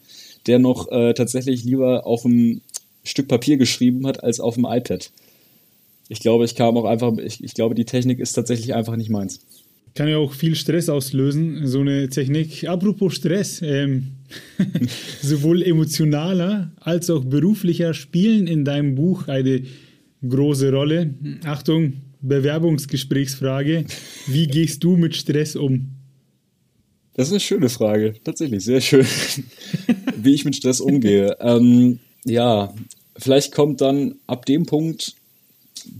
[0.46, 2.62] der noch äh, tatsächlich lieber auf ein
[3.04, 5.10] Stück Papier geschrieben hat als auf dem iPad.
[6.08, 9.10] Ich glaube, ich kam auch einfach, ich, ich glaube, die Technik ist tatsächlich einfach nicht
[9.10, 9.40] meins.
[9.94, 12.68] Kann ja auch viel Stress auslösen, so eine Technik.
[12.68, 14.08] Apropos Stress, ähm,
[15.22, 19.62] sowohl emotionaler als auch beruflicher spielen in deinem Buch eine
[20.28, 21.14] große Rolle.
[21.44, 23.84] Achtung, Bewerbungsgesprächsfrage.
[24.26, 25.88] Wie gehst du mit Stress um?
[27.14, 29.06] Das ist eine schöne Frage, tatsächlich, sehr schön.
[30.24, 31.36] Wie ich mit Stress umgehe.
[31.40, 32.72] Ähm, ja,
[33.16, 35.14] vielleicht kommt dann ab dem Punkt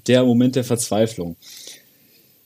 [0.07, 1.37] der Moment der Verzweiflung.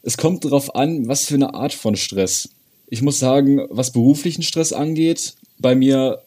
[0.02, 2.50] Es kommt darauf an, was für eine Art von Stress.
[2.88, 6.22] Ich muss sagen, was beruflichen Stress angeht, bei mir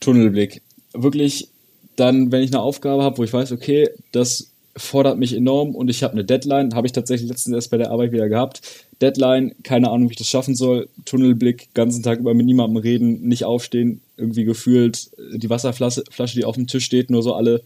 [0.00, 0.62] Tunnelblick.
[0.92, 1.48] Wirklich
[1.96, 5.90] dann, wenn ich eine Aufgabe habe, wo ich weiß, okay, das fordert mich enorm und
[5.90, 8.62] ich habe eine Deadline, habe ich tatsächlich letztens erst bei der Arbeit wieder gehabt.
[9.00, 13.28] Deadline, keine Ahnung, wie ich das schaffen soll, Tunnelblick, ganzen Tag über mit niemandem reden,
[13.28, 17.62] nicht aufstehen, irgendwie gefühlt die Wasserflasche, Flasche, die auf dem Tisch steht, nur so alle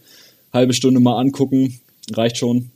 [0.51, 1.79] halbe Stunde mal angucken,
[2.11, 2.69] reicht schon.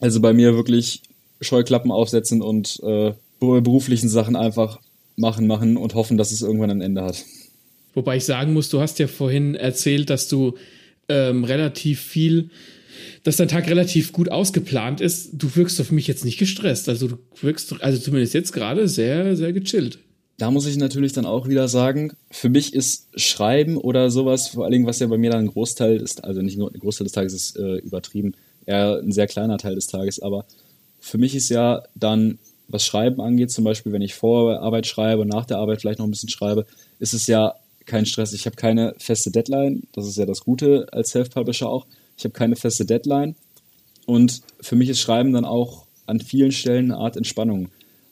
[0.00, 1.00] Also bei mir wirklich
[1.40, 4.80] Scheuklappen aufsetzen und äh, beruflichen Sachen einfach
[5.16, 7.24] machen, machen und hoffen, dass es irgendwann ein Ende hat.
[7.94, 10.54] Wobei ich sagen muss, du hast ja vorhin erzählt, dass du
[11.08, 12.50] ähm, relativ viel,
[13.24, 15.30] dass dein Tag relativ gut ausgeplant ist.
[15.32, 16.88] Du wirkst auf mich jetzt nicht gestresst.
[16.88, 19.98] Also du wirkst, also zumindest jetzt gerade sehr, sehr gechillt.
[20.36, 24.64] Da muss ich natürlich dann auch wieder sagen, für mich ist Schreiben oder sowas, vor
[24.64, 27.04] allen Dingen, was ja bei mir dann ein Großteil ist, also nicht nur ein Großteil
[27.04, 28.32] des Tages ist äh, übertrieben,
[28.66, 30.44] eher ein sehr kleiner Teil des Tages, aber
[30.98, 35.24] für mich ist ja dann, was Schreiben angeht, zum Beispiel, wenn ich vor Arbeit schreibe,
[35.24, 36.66] nach der Arbeit vielleicht noch ein bisschen schreibe,
[36.98, 38.32] ist es ja kein Stress.
[38.32, 39.82] Ich habe keine feste Deadline.
[39.92, 41.86] Das ist ja das Gute als Self-Publisher auch.
[42.16, 43.34] Ich habe keine feste Deadline.
[44.06, 47.68] Und für mich ist Schreiben dann auch an vielen Stellen eine Art Entspannung.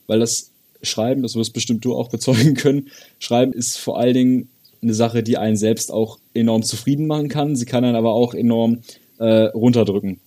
[0.07, 2.89] Weil das Schreiben, das wirst bestimmt du auch bezeugen können,
[3.19, 4.49] Schreiben ist vor allen Dingen
[4.81, 7.55] eine Sache, die einen selbst auch enorm zufrieden machen kann.
[7.55, 8.79] Sie kann einen aber auch enorm
[9.17, 10.19] äh, runterdrücken.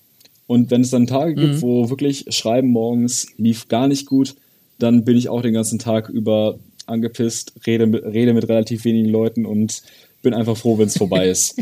[0.47, 1.41] Und wenn es dann Tage mhm.
[1.41, 4.37] gibt, wo wirklich Schreiben morgens lief gar nicht gut,
[4.79, 9.45] dann bin ich auch den ganzen Tag über angepisst, rede rede mit relativ wenigen Leuten
[9.45, 9.83] und
[10.27, 11.55] bin einfach froh, wenn es vorbei ist.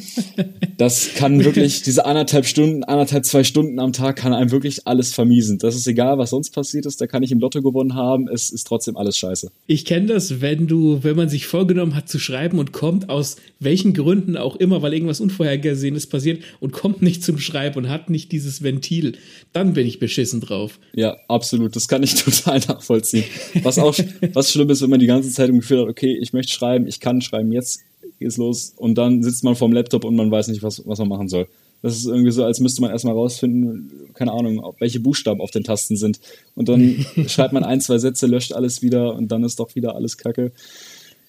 [0.79, 5.13] Das kann wirklich, diese anderthalb Stunden, anderthalb, zwei Stunden am Tag kann einem wirklich alles
[5.13, 5.59] vermiesen.
[5.59, 8.49] Das ist egal, was sonst passiert ist, da kann ich im Lotto gewonnen haben, es
[8.49, 9.51] ist trotzdem alles scheiße.
[9.67, 13.37] Ich kenne das, wenn du, wenn man sich vorgenommen hat zu schreiben und kommt aus
[13.61, 18.09] welchen Gründen auch immer, weil irgendwas Unvorhergesehenes passiert und kommt nicht zum Schreiben und hat
[18.09, 19.19] nicht dieses Ventil,
[19.53, 20.81] dann bin ich beschissen drauf.
[20.95, 23.25] Ja, absolut, das kann ich total nachvollziehen.
[23.63, 23.95] Was auch,
[24.33, 26.87] was schlimm ist, wenn man die ganze Zeit im Gefühl hat, okay, ich möchte schreiben,
[26.87, 27.81] ich kann schreiben, jetzt
[28.19, 31.09] geht's los und dann sitzt man vorm Laptop und man weiß nicht, was, was man
[31.09, 31.47] machen soll.
[31.83, 35.65] Das ist irgendwie so, als müsste man erstmal rausfinden, keine Ahnung, welche Buchstaben auf den
[35.65, 36.19] Tasten sind.
[36.55, 39.95] Und dann schreibt man ein, zwei Sätze, löscht alles wieder und dann ist doch wieder
[39.95, 40.53] alles Kacke.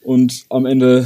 [0.02, 1.06] Und am Ende,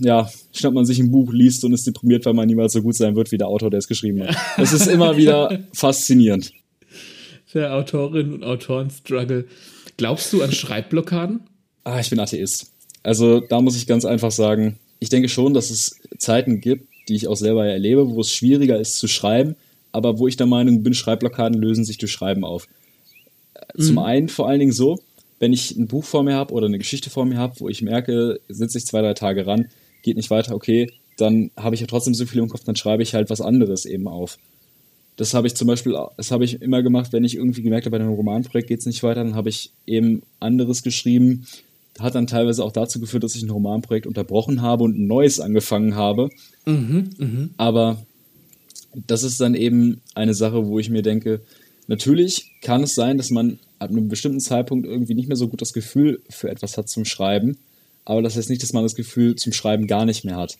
[0.00, 2.96] ja, schnappt man sich ein Buch, liest und ist deprimiert, weil man niemals so gut
[2.96, 4.36] sein wird wie der Autor, der es geschrieben hat.
[4.58, 6.52] Das ist immer wieder faszinierend.
[7.54, 9.46] Der Autorin und Autoren-Struggle.
[9.96, 11.40] Glaubst du an Schreibblockaden?
[11.84, 12.70] Ah, ich bin Atheist.
[13.02, 17.16] Also da muss ich ganz einfach sagen, ich denke schon, dass es Zeiten gibt, die
[17.16, 19.56] ich auch selber erlebe, wo es schwieriger ist zu schreiben,
[19.90, 22.68] aber wo ich der Meinung bin, Schreibblockaden lösen sich durch Schreiben auf.
[23.76, 23.82] Mhm.
[23.82, 25.00] Zum einen vor allen Dingen so,
[25.40, 27.82] wenn ich ein Buch vor mir habe oder eine Geschichte vor mir habe, wo ich
[27.82, 29.68] merke, sitze ich zwei, drei Tage ran,
[30.02, 33.02] geht nicht weiter, okay, dann habe ich ja trotzdem so viel im Kopf, dann schreibe
[33.02, 34.38] ich halt was anderes eben auf.
[35.16, 37.98] Das habe ich zum Beispiel, das habe ich immer gemacht, wenn ich irgendwie gemerkt habe,
[37.98, 41.46] bei einem Romanprojekt geht es nicht weiter, dann habe ich eben anderes geschrieben,
[41.98, 45.40] hat dann teilweise auch dazu geführt, dass ich ein Romanprojekt unterbrochen habe und ein neues
[45.40, 46.30] angefangen habe.
[46.66, 47.48] Mhm, mh.
[47.56, 48.04] Aber
[48.94, 51.40] das ist dann eben eine Sache, wo ich mir denke,
[51.86, 55.60] natürlich kann es sein, dass man ab einem bestimmten Zeitpunkt irgendwie nicht mehr so gut
[55.60, 57.56] das Gefühl für etwas hat zum Schreiben,
[58.04, 60.58] aber das heißt nicht, dass man das Gefühl zum Schreiben gar nicht mehr hat.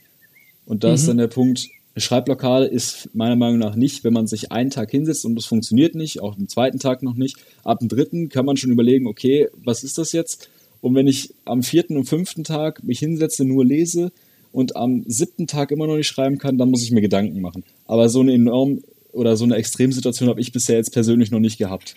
[0.67, 0.95] Und da mhm.
[0.95, 4.71] ist dann der Punkt, eine Schreibblockade ist meiner Meinung nach nicht, wenn man sich einen
[4.71, 7.37] Tag hinsetzt und es funktioniert nicht, auch am zweiten Tag noch nicht.
[7.65, 10.49] Ab dem dritten kann man schon überlegen, okay, was ist das jetzt?
[10.81, 14.13] Und wenn ich am vierten und fünften Tag mich hinsetze, nur lese
[14.53, 17.65] und am siebten Tag immer noch nicht schreiben kann, dann muss ich mir Gedanken machen.
[17.87, 18.81] Aber so eine enorm
[19.13, 21.97] oder so eine Extremsituation habe ich bisher jetzt persönlich noch nicht gehabt.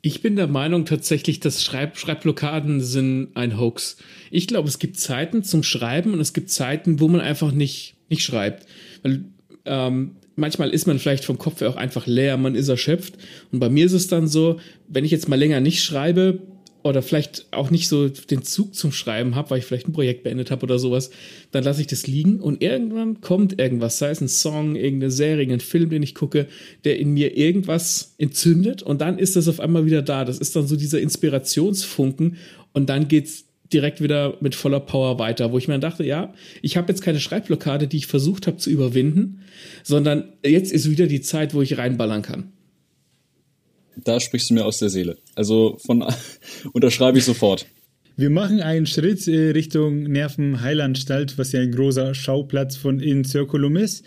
[0.00, 3.96] Ich bin der Meinung tatsächlich, dass Schreib Schreibblockaden sind ein Hoax.
[4.30, 7.96] Ich glaube, es gibt Zeiten zum Schreiben und es gibt Zeiten, wo man einfach nicht,
[8.08, 8.66] nicht schreibt.
[9.02, 9.24] Weil
[9.64, 13.14] ähm, manchmal ist man vielleicht vom Kopf her auch einfach leer, man ist erschöpft.
[13.50, 16.42] Und bei mir ist es dann so, wenn ich jetzt mal länger nicht schreibe,
[16.88, 20.22] oder vielleicht auch nicht so den Zug zum Schreiben habe, weil ich vielleicht ein Projekt
[20.22, 21.10] beendet habe oder sowas,
[21.50, 25.52] dann lasse ich das liegen und irgendwann kommt irgendwas, sei es ein Song, irgendeine Serie,
[25.52, 26.46] ein Film, den ich gucke,
[26.84, 30.24] der in mir irgendwas entzündet und dann ist das auf einmal wieder da.
[30.24, 32.36] Das ist dann so dieser Inspirationsfunken
[32.72, 36.76] und dann geht's direkt wieder mit voller Power weiter, wo ich mir dachte, ja, ich
[36.76, 39.42] habe jetzt keine Schreibblockade, die ich versucht habe zu überwinden,
[39.82, 42.52] sondern jetzt ist wieder die Zeit, wo ich reinballern kann
[44.04, 45.18] da sprichst du mir aus der Seele.
[45.34, 46.04] Also von
[46.72, 47.66] unterschreibe ich sofort.
[48.16, 53.76] Wir machen einen Schritt äh, Richtung Nervenheilanstalt, was ja ein großer Schauplatz von In Circulum
[53.76, 54.04] ist.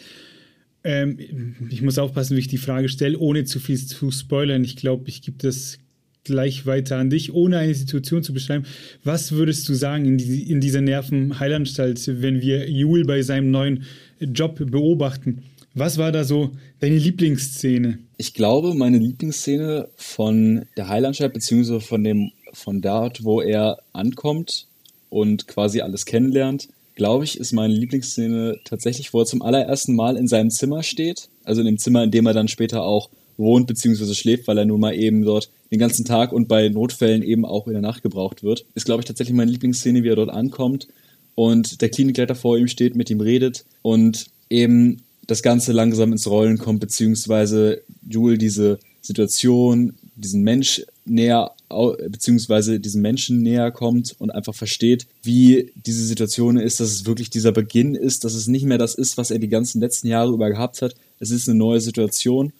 [0.84, 4.63] Ähm, ich muss aufpassen, wie ich die Frage stelle, ohne zu viel zu spoilern.
[4.63, 5.77] Ich glaube, ich gebe das
[6.23, 8.65] gleich weiter an dich, ohne eine Situation zu beschreiben.
[9.04, 13.86] Was würdest du sagen in, die, in dieser Nervenheilanstalt, wenn wir Jule bei seinem neuen
[14.19, 15.43] Job beobachten?
[15.74, 18.00] Was war da so deine Lieblingsszene?
[18.18, 24.68] Ich glaube, meine Lieblingsszene von der Heilanstalt, beziehungsweise von dem, von dort, wo er ankommt
[25.10, 30.18] und quasi alles kennenlernt, glaube ich, ist meine Lieblingsszene tatsächlich, wo er zum allerersten Mal
[30.18, 31.30] in seinem Zimmer steht.
[31.46, 34.14] Also in dem Zimmer, in dem er dann später auch wohnt bzw.
[34.14, 37.68] schläft, weil er nun mal eben dort den ganzen Tag und bei Notfällen eben auch
[37.68, 38.66] in der Nacht gebraucht wird.
[38.76, 40.90] Ist, glaube ich, tatsächlich meine Lieblingsszene, wie er dort ankommt
[41.34, 46.28] und der Klinikleiter vor ihm steht, mit ihm redet und eben das Ganze langsam ins
[46.28, 51.52] Rollen kommt, beziehungsweise Jule diese Situation, diesen Mensch näher,
[52.10, 57.30] beziehungsweise diesen Menschen näher kommt und einfach versteht, wie diese Situation ist, dass es wirklich
[57.30, 60.34] dieser Beginn ist, dass es nicht mehr das ist, was er die ganzen letzten Jahre
[60.34, 60.96] über gehabt hat.
[61.22, 62.52] Es ist eine neue Situation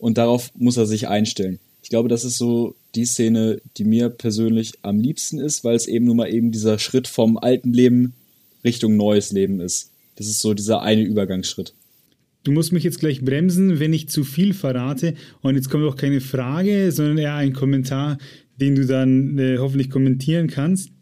[0.00, 1.60] und darauf muss er sich einstellen.
[1.84, 5.86] Ich glaube, das ist so die Szene, die mir persönlich am liebsten ist, weil es
[5.86, 8.14] eben nun mal eben dieser Schritt vom alten Leben
[8.64, 9.90] Richtung neues Leben ist.
[10.16, 11.72] Das ist so dieser eine Übergangsschritt.
[12.46, 15.14] Du musst mich jetzt gleich bremsen, wenn ich zu viel verrate.
[15.40, 18.18] Und jetzt kommt auch keine Frage, sondern eher ein Kommentar,
[18.60, 20.92] den du dann äh, hoffentlich kommentieren kannst.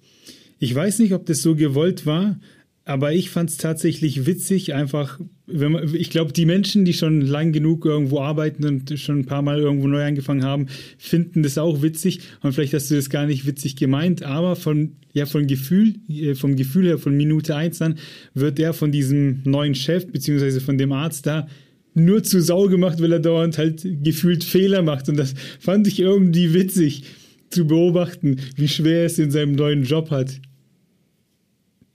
[0.58, 2.40] Ich weiß nicht, ob das so gewollt war,
[2.86, 7.22] aber ich fand es tatsächlich witzig, einfach, wenn man, ich glaube, die Menschen, die schon
[7.22, 10.66] lang genug irgendwo arbeiten und schon ein paar Mal irgendwo neu angefangen haben,
[10.98, 12.20] finden das auch witzig.
[12.42, 16.34] Und vielleicht hast du das gar nicht witzig gemeint, aber von ja von Gefühl, äh,
[16.34, 17.98] vom Gefühl her von Minute 1 an,
[18.34, 21.48] wird er von diesem neuen Chef, beziehungsweise von dem Arzt da,
[21.94, 25.08] nur zu Sau gemacht, weil er dauernd halt gefühlt Fehler macht.
[25.08, 27.04] Und das fand ich irgendwie witzig
[27.48, 30.40] zu beobachten, wie schwer er es in seinem neuen Job hat.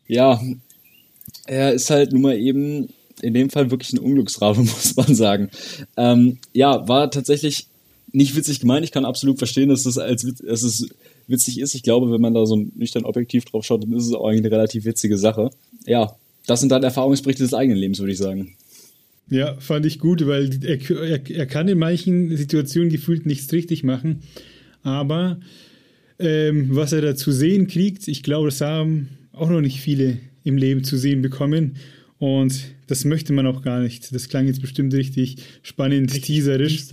[0.08, 0.42] Ja,
[1.50, 2.90] er ist halt nun mal eben
[3.22, 5.50] in dem Fall wirklich ein Unglücksrabe, muss man sagen.
[5.98, 7.68] Ähm, ja, war tatsächlich
[8.12, 8.86] nicht witzig gemeint.
[8.86, 10.88] Ich kann absolut verstehen, dass das als dass es
[11.28, 11.76] witzig ist.
[11.76, 14.46] Ich glaube, wenn man da so nüchtern objektiv drauf schaut, dann ist es auch eigentlich
[14.46, 15.52] eine relativ witzige Sache.
[15.86, 16.16] Ja,
[16.48, 18.56] das sind dann Erfahrungsberichte des eigenen Lebens, würde ich sagen.
[19.30, 23.84] Ja, fand ich gut, weil er, er, er kann in manchen Situationen gefühlt nichts richtig
[23.84, 24.24] machen.
[24.82, 25.40] Aber
[26.18, 30.18] ähm, was er da zu sehen kriegt, ich glaube, das haben auch noch nicht viele
[30.44, 31.78] im Leben zu sehen bekommen.
[32.18, 34.14] Und das möchte man auch gar nicht.
[34.14, 36.86] Das klang jetzt bestimmt richtig spannend, richtig teaserisch.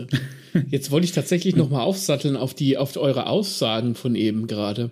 [0.70, 4.90] Jetzt wollte ich tatsächlich nochmal aufsatteln auf, die, auf eure Aussagen von eben gerade.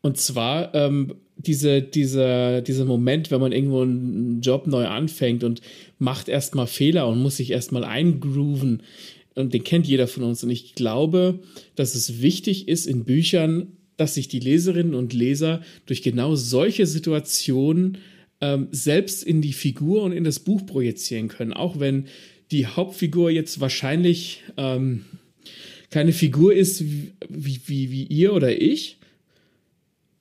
[0.00, 5.60] Und zwar ähm, diese, diese, dieser Moment, wenn man irgendwo einen Job neu anfängt und
[5.98, 8.82] macht erstmal Fehler und muss sich erstmal eingrooven.
[9.34, 10.42] Und den kennt jeder von uns.
[10.44, 11.40] Und ich glaube,
[11.74, 16.86] dass es wichtig ist in Büchern, dass sich die Leserinnen und Leser durch genau solche
[16.86, 17.98] Situationen
[18.40, 21.52] ähm, selbst in die Figur und in das Buch projizieren können.
[21.52, 22.06] Auch wenn
[22.50, 25.04] die Hauptfigur jetzt wahrscheinlich ähm,
[25.90, 26.84] keine Figur ist
[27.28, 28.96] wie, wie, wie ihr oder ich.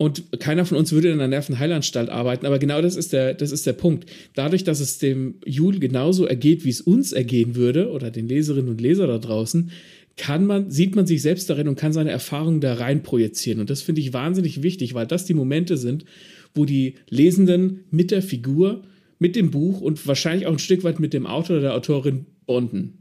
[0.01, 3.51] Und keiner von uns würde in einer Nervenheilanstalt arbeiten, aber genau das ist der, das
[3.51, 4.09] ist der Punkt.
[4.33, 8.69] Dadurch, dass es dem Jul genauso ergeht, wie es uns ergehen würde, oder den Leserinnen
[8.69, 9.71] und Leser da draußen,
[10.19, 13.61] kann man, sieht man sich selbst darin und kann seine Erfahrungen da rein projizieren.
[13.61, 16.03] Und das finde ich wahnsinnig wichtig, weil das die Momente sind,
[16.53, 18.83] wo die Lesenden mit der Figur,
[19.17, 22.25] mit dem Buch und wahrscheinlich auch ein Stück weit mit dem Autor oder der Autorin
[22.45, 22.97] bonden.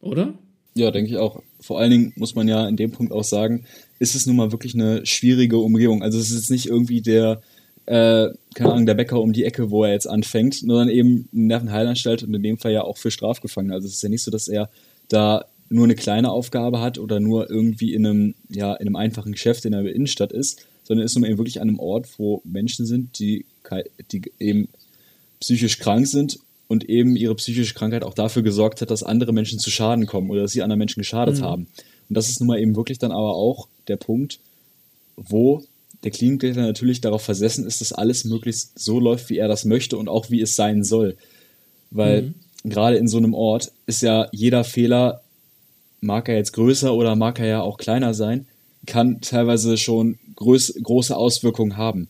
[0.00, 0.34] Oder?
[0.74, 1.42] Ja, denke ich auch.
[1.60, 3.64] Vor allen Dingen muss man ja in dem Punkt auch sagen,
[3.98, 6.02] ist es nun mal wirklich eine schwierige Umgebung.
[6.02, 7.40] Also es ist nicht irgendwie der,
[7.86, 11.44] äh, keine Ahnung, der Bäcker um die Ecke, wo er jetzt anfängt, sondern eben eine
[11.44, 13.72] Nervenheilanstalt und in dem Fall ja auch für Strafgefangene.
[13.72, 14.68] Also es ist ja nicht so, dass er
[15.08, 19.32] da nur eine kleine Aufgabe hat oder nur irgendwie in einem, ja, in einem einfachen
[19.32, 22.86] Geschäft in der Innenstadt ist, sondern ist nun eben wirklich an einem Ort, wo Menschen
[22.86, 23.46] sind, die,
[24.12, 24.68] die eben
[25.40, 29.58] psychisch krank sind und eben ihre psychische Krankheit auch dafür gesorgt hat, dass andere Menschen
[29.58, 31.42] zu Schaden kommen oder dass sie anderen Menschen geschadet mhm.
[31.42, 31.66] haben.
[32.08, 34.40] Und das ist nun mal eben wirklich dann aber auch der Punkt,
[35.16, 35.64] wo
[36.02, 39.96] der Klinikleiter natürlich darauf versessen ist, dass alles möglichst so läuft, wie er das möchte
[39.96, 41.16] und auch wie es sein soll.
[41.90, 42.70] Weil mhm.
[42.70, 45.22] gerade in so einem Ort ist ja jeder Fehler,
[46.04, 48.46] mag er jetzt größer oder mag er ja auch kleiner sein,
[48.86, 52.08] kann teilweise schon groß, große Auswirkungen haben.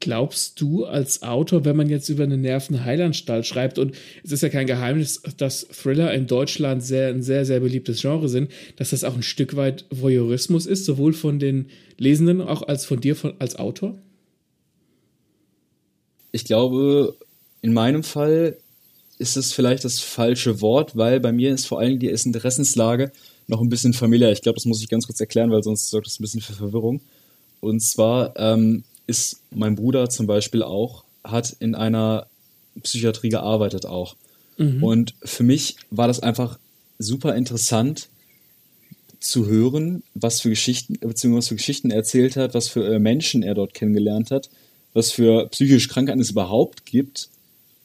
[0.00, 4.48] Glaubst du als Autor, wenn man jetzt über eine Nervenheilanstalt schreibt, und es ist ja
[4.48, 9.04] kein Geheimnis, dass Thriller in Deutschland sehr, ein sehr, sehr beliebtes Genre sind, dass das
[9.04, 11.66] auch ein Stück weit Voyeurismus ist, sowohl von den
[11.98, 13.98] Lesenden auch als von dir von, als Autor?
[16.32, 17.16] Ich glaube,
[17.60, 18.56] in meinem Fall
[19.20, 23.12] ist es vielleicht das falsche Wort, weil bei mir ist vor allem die Interessenslage
[23.48, 24.32] noch ein bisschen familiär.
[24.32, 26.54] Ich glaube, das muss ich ganz kurz erklären, weil sonst sorgt das ein bisschen für
[26.54, 27.02] Verwirrung.
[27.60, 32.28] Und zwar ähm, ist mein Bruder zum Beispiel auch, hat in einer
[32.82, 34.16] Psychiatrie gearbeitet auch.
[34.56, 34.82] Mhm.
[34.82, 36.58] Und für mich war das einfach
[36.98, 38.08] super interessant
[39.18, 42.98] zu hören, was für Geschichten, beziehungsweise was für Geschichten er erzählt hat, was für äh,
[42.98, 44.48] Menschen er dort kennengelernt hat,
[44.94, 47.28] was für psychische Krankheiten es überhaupt gibt,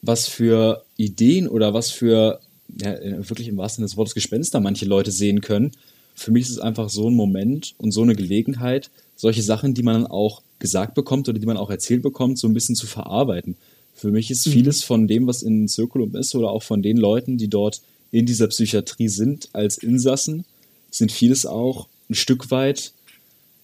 [0.02, 2.40] was für Ideen oder was für
[2.80, 2.98] ja,
[3.30, 5.72] wirklich im wahrsten Sinne des Wortes Gespenster manche Leute sehen können.
[6.16, 9.84] Für mich ist es einfach so ein Moment und so eine Gelegenheit, solche Sachen, die
[9.84, 13.56] man auch gesagt bekommt oder die man auch erzählt bekommt, so ein bisschen zu verarbeiten.
[13.94, 17.38] Für mich ist vieles von dem, was in Circulum ist, oder auch von den Leuten,
[17.38, 17.82] die dort
[18.12, 20.46] in dieser Psychiatrie sind, als Insassen,
[20.92, 22.94] sind vieles auch ein Stück weit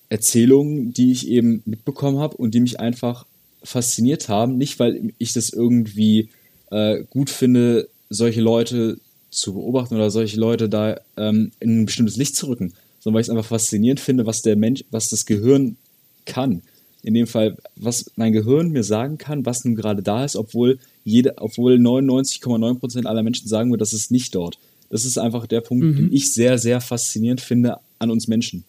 [0.10, 3.26] Erzählungen, die ich eben mitbekommen habe und die mich einfach
[3.64, 4.58] fasziniert haben.
[4.58, 6.30] Nicht, weil ich das irgendwie
[6.72, 8.98] äh, gut finde, solche Leute
[9.30, 13.22] zu beobachten oder solche Leute da ähm, in ein bestimmtes Licht zu rücken, sondern weil
[13.22, 15.78] ich es einfach faszinierend finde, was der Mensch, was das Gehirn
[16.26, 16.62] kann.
[17.04, 20.78] In dem Fall, was mein Gehirn mir sagen kann, was nun gerade da ist, obwohl
[21.04, 24.60] jede, obwohl 99,9% aller Menschen sagen würde, das ist nicht dort.
[24.90, 25.96] Das ist einfach der Punkt, mhm.
[25.96, 28.66] den ich sehr, sehr faszinierend finde an uns Menschen.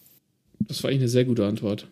[0.67, 1.87] Das war eigentlich eine sehr gute Antwort.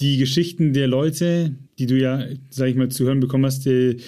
[0.00, 3.98] Die Geschichten der Leute, die du ja, sag ich mal, zu hören bekommen hast, die,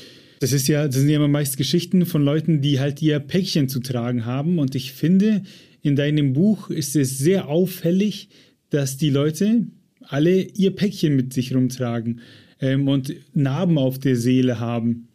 [0.43, 3.69] das ist ja, das sind ja immer meist Geschichten von Leuten, die halt ihr Päckchen
[3.69, 4.59] zu tragen haben.
[4.59, 5.45] Und ich finde,
[5.83, 8.29] in deinem Buch ist es sehr auffällig,
[8.69, 9.69] dass die Leute
[10.01, 12.23] alle ihr Päckchen mit sich rumtragen
[12.61, 15.07] ähm, und Narben auf der Seele haben.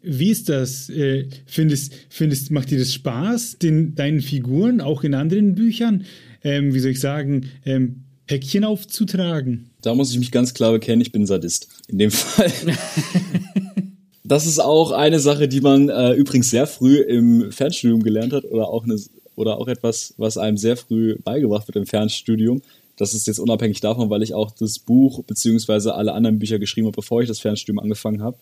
[0.00, 0.90] Wie ist das?
[0.90, 6.04] Äh, findest, findest, macht dir das Spaß, den, deinen Figuren, auch in anderen Büchern,
[6.44, 9.70] ähm, wie soll ich sagen, ähm, Päckchen aufzutragen?
[9.82, 11.66] Da muss ich mich ganz klar bekennen, ich bin Sadist.
[11.88, 12.52] In dem Fall.
[14.26, 18.44] das ist auch eine Sache, die man äh, übrigens sehr früh im Fernstudium gelernt hat
[18.44, 19.00] oder auch, eine,
[19.36, 22.62] oder auch etwas, was einem sehr früh beigebracht wird im Fernstudium.
[22.96, 25.90] Das ist jetzt unabhängig davon, weil ich auch das Buch bzw.
[25.90, 28.36] alle anderen Bücher geschrieben habe, bevor ich das Fernstudium angefangen habe.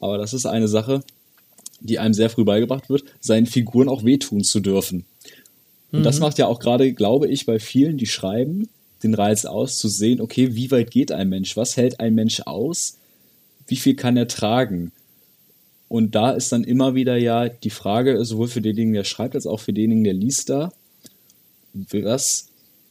[0.00, 1.02] Aber das ist eine Sache,
[1.80, 5.04] die einem sehr früh beigebracht wird, seinen Figuren auch wehtun zu dürfen.
[5.92, 6.04] Und mhm.
[6.04, 8.68] das macht ja auch gerade, glaube ich, bei vielen, die schreiben,
[9.02, 11.56] den Reiz aus, zu sehen, okay, wie weit geht ein Mensch?
[11.56, 12.98] Was hält ein Mensch aus?
[13.66, 14.92] Wie viel kann er tragen?
[15.92, 19.46] Und da ist dann immer wieder ja die Frage, sowohl für denjenigen, der schreibt, als
[19.46, 20.72] auch für denjenigen, der liest da,
[21.74, 22.46] was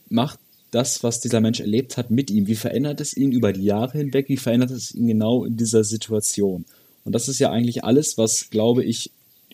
[0.07, 0.37] macht
[0.69, 2.45] das, was dieser Mensch erlebt hat, mit ihm?
[2.45, 4.29] Wie verändert es ihn über die Jahre hinweg?
[4.29, 6.65] Wie verändert es ihn genau in dieser Situation?
[7.03, 9.09] Und das ist ja eigentlich alles, was, glaube ich,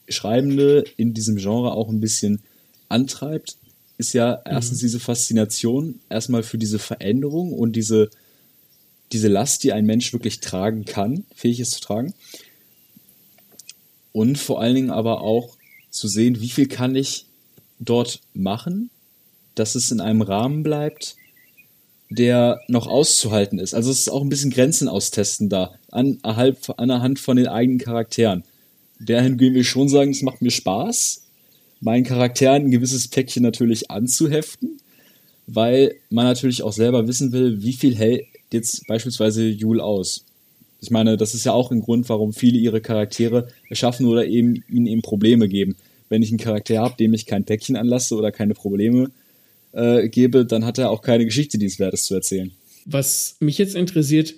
[0.10, 2.42] Schreibende in diesem Genre auch ein bisschen
[2.90, 3.56] antreibt,
[3.98, 4.88] ist ja erstens mhm.
[4.88, 8.10] diese Faszination erstmal für diese Veränderung und diese,
[9.14, 12.14] diese Last, die ein Mensch wirklich tragen kann, fähig ist zu tragen.
[14.18, 15.58] Und vor allen Dingen aber auch
[15.92, 17.28] zu sehen, wie viel kann ich
[17.78, 18.90] dort machen,
[19.54, 21.16] dass es in einem Rahmen bleibt,
[22.10, 23.76] der noch auszuhalten ist.
[23.76, 28.44] Also es ist auch ein bisschen Grenzen austesten da, an, anhand von den eigenen Charakteren.
[29.00, 31.24] Dahin gehen wir schon sagen, es macht mir Spaß,
[31.80, 34.82] meinen Charakteren ein gewisses Päckchen natürlich anzuheften,
[35.46, 40.26] weil man natürlich auch selber wissen will, wie viel hält jetzt beispielsweise Jule aus.
[40.82, 44.64] Ich meine, das ist ja auch ein Grund, warum viele ihre Charaktere erschaffen oder eben
[44.70, 45.76] ihnen eben Probleme geben.
[46.10, 49.12] Wenn ich einen Charakter habe, dem ich kein Päckchen anlasse oder keine Probleme
[49.74, 52.52] äh, gebe, dann hat er auch keine Geschichte, die es wert ist zu erzählen.
[52.86, 54.34] Was mich jetzt interessiert,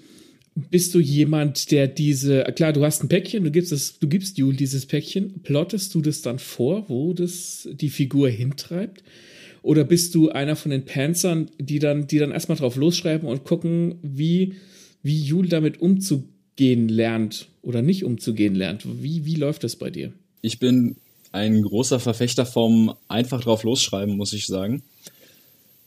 [0.55, 4.37] bist du jemand, der diese, klar, du hast ein Päckchen, du gibst es, du gibst
[4.37, 9.03] Jule dieses Päckchen, plottest du das dann vor, wo das die Figur hintreibt?
[9.61, 13.43] Oder bist du einer von den Panzern, die dann, die dann erstmal drauf losschreiben und
[13.43, 14.55] gucken, wie,
[15.03, 18.83] wie Jule damit umzugehen lernt oder nicht umzugehen lernt?
[18.85, 20.11] Wie, wie läuft das bei dir?
[20.41, 20.95] Ich bin
[21.31, 24.81] ein großer Verfechter vom einfach drauf losschreiben, muss ich sagen.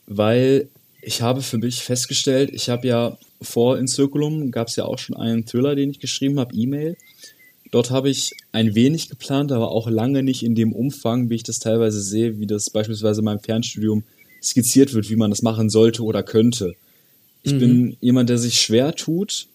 [0.06, 0.68] Weil
[1.00, 5.16] ich habe für mich festgestellt, ich habe ja vor Incirculum gab es ja auch schon
[5.16, 6.96] einen Thriller, den ich geschrieben habe, E-Mail.
[7.72, 11.42] Dort habe ich ein wenig geplant, aber auch lange nicht in dem Umfang, wie ich
[11.42, 14.04] das teilweise sehe, wie das beispielsweise in meinem Fernstudium
[14.42, 16.74] skizziert wird, wie man das machen sollte oder könnte.
[17.42, 17.58] Ich mhm.
[17.58, 19.48] bin jemand, der sich schwer tut,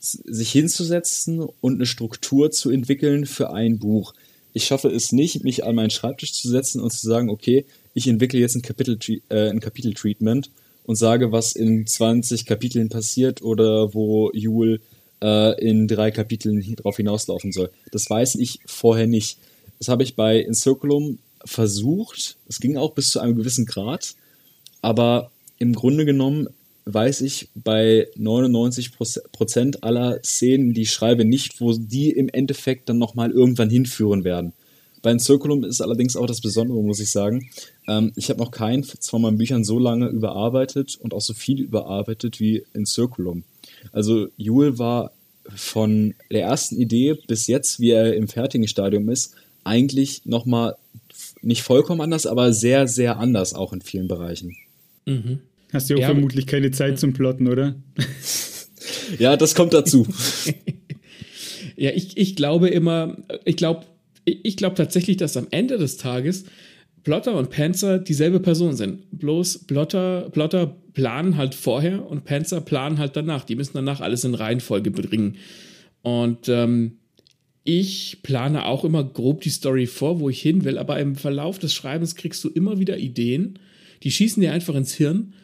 [0.00, 4.14] sich hinzusetzen und eine Struktur zu entwickeln für ein Buch.
[4.52, 8.08] Ich schaffe es nicht, mich an meinen Schreibtisch zu setzen und zu sagen, okay, ich
[8.08, 8.98] entwickle jetzt ein Kapitel,
[9.28, 10.50] äh, Kapiteltreatment
[10.84, 14.80] und sage, was in 20 Kapiteln passiert oder wo Jule
[15.22, 17.70] äh, in drei Kapiteln darauf hinauslaufen soll.
[17.92, 19.38] Das weiß ich vorher nicht.
[19.78, 22.36] Das habe ich bei Incirculum versucht.
[22.48, 24.14] Es ging auch bis zu einem gewissen Grad.
[24.82, 26.48] Aber im Grunde genommen
[26.92, 32.98] weiß ich bei 99% aller Szenen, die ich schreibe, nicht, wo die im Endeffekt dann
[32.98, 34.52] nochmal irgendwann hinführen werden.
[35.02, 37.48] Bei Encirculum ist allerdings auch das Besondere, muss ich sagen.
[37.88, 41.60] Ähm, ich habe noch keinen von meinen Büchern so lange überarbeitet und auch so viel
[41.60, 43.44] überarbeitet wie Encirculum.
[43.92, 45.12] Also Jule war
[45.54, 49.34] von der ersten Idee bis jetzt, wie er im fertigen Stadium ist,
[49.64, 50.76] eigentlich nochmal
[51.42, 54.56] nicht vollkommen anders, aber sehr, sehr anders auch in vielen Bereichen.
[55.06, 55.40] Mhm.
[55.72, 57.76] Hast du auch ja, vermutlich keine Zeit zum Plotten, oder?
[59.18, 60.06] ja, das kommt dazu.
[61.76, 63.86] ja, ich, ich glaube immer, ich glaube,
[64.24, 66.44] ich glaube tatsächlich, dass am Ende des Tages
[67.04, 69.04] Plotter und Panzer dieselbe Person sind.
[69.12, 73.44] Bloß Plotter, Plotter planen halt vorher und Panzer planen halt danach.
[73.44, 75.36] Die müssen danach alles in Reihenfolge bringen.
[76.02, 76.98] Und ähm,
[77.64, 81.58] ich plane auch immer grob die Story vor, wo ich hin will, aber im Verlauf
[81.58, 83.58] des Schreibens kriegst du immer wieder Ideen,
[84.02, 85.34] die schießen dir einfach ins Hirn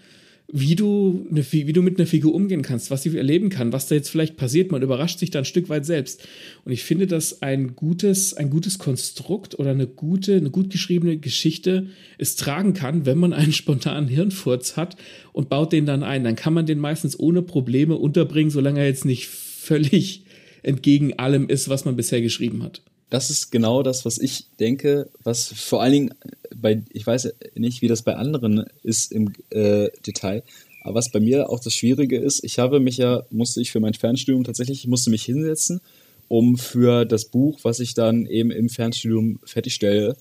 [0.49, 3.89] wie du, eine, wie du mit einer Figur umgehen kannst, was sie erleben kann, was
[3.89, 4.71] da jetzt vielleicht passiert.
[4.71, 6.27] Man überrascht sich da ein Stück weit selbst.
[6.65, 11.19] Und ich finde, dass ein gutes, ein gutes Konstrukt oder eine gute, eine gut geschriebene
[11.19, 14.97] Geschichte es tragen kann, wenn man einen spontanen Hirnfurz hat
[15.33, 16.23] und baut den dann ein.
[16.23, 20.23] Dann kann man den meistens ohne Probleme unterbringen, solange er jetzt nicht völlig
[20.63, 25.09] entgegen allem ist, was man bisher geschrieben hat das ist genau das, was ich denke,
[25.23, 26.15] was vor allen Dingen
[26.55, 30.43] bei, ich weiß nicht, wie das bei anderen ist im äh, Detail,
[30.83, 33.81] aber was bei mir auch das Schwierige ist, ich habe mich ja, musste ich für
[33.81, 35.81] mein Fernstudium tatsächlich, ich musste mich hinsetzen,
[36.29, 40.17] um für das Buch, was ich dann eben im Fernstudium fertigstelle,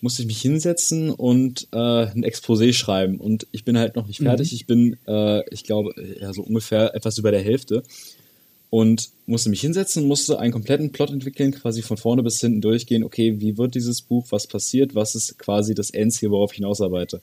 [0.00, 3.18] musste ich mich hinsetzen und äh, ein Exposé schreiben.
[3.18, 4.52] Und ich bin halt noch nicht fertig.
[4.52, 4.56] Mhm.
[4.56, 7.82] Ich bin, äh, ich glaube, ja, so ungefähr etwas über der Hälfte
[8.70, 13.04] und musste mich hinsetzen, musste einen kompletten Plot entwickeln, quasi von vorne bis hinten durchgehen,
[13.04, 17.20] okay, wie wird dieses Buch, was passiert, was ist quasi das Endziel, worauf ich hinausarbeite.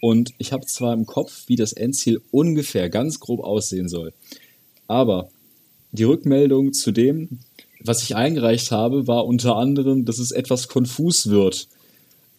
[0.00, 4.12] Und ich habe zwar im Kopf, wie das Endziel ungefähr ganz grob aussehen soll,
[4.86, 5.28] aber
[5.92, 7.40] die Rückmeldung zu dem,
[7.80, 11.68] was ich eingereicht habe, war unter anderem, dass es etwas konfus wird,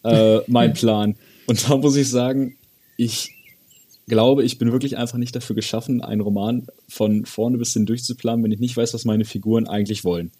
[0.03, 1.15] äh, mein Plan.
[1.47, 2.57] Und da muss ich sagen,
[2.97, 3.34] ich
[4.07, 8.43] glaube, ich bin wirklich einfach nicht dafür geschaffen, einen Roman von vorne bis hin durchzuplanen,
[8.43, 10.31] wenn ich nicht weiß, was meine Figuren eigentlich wollen.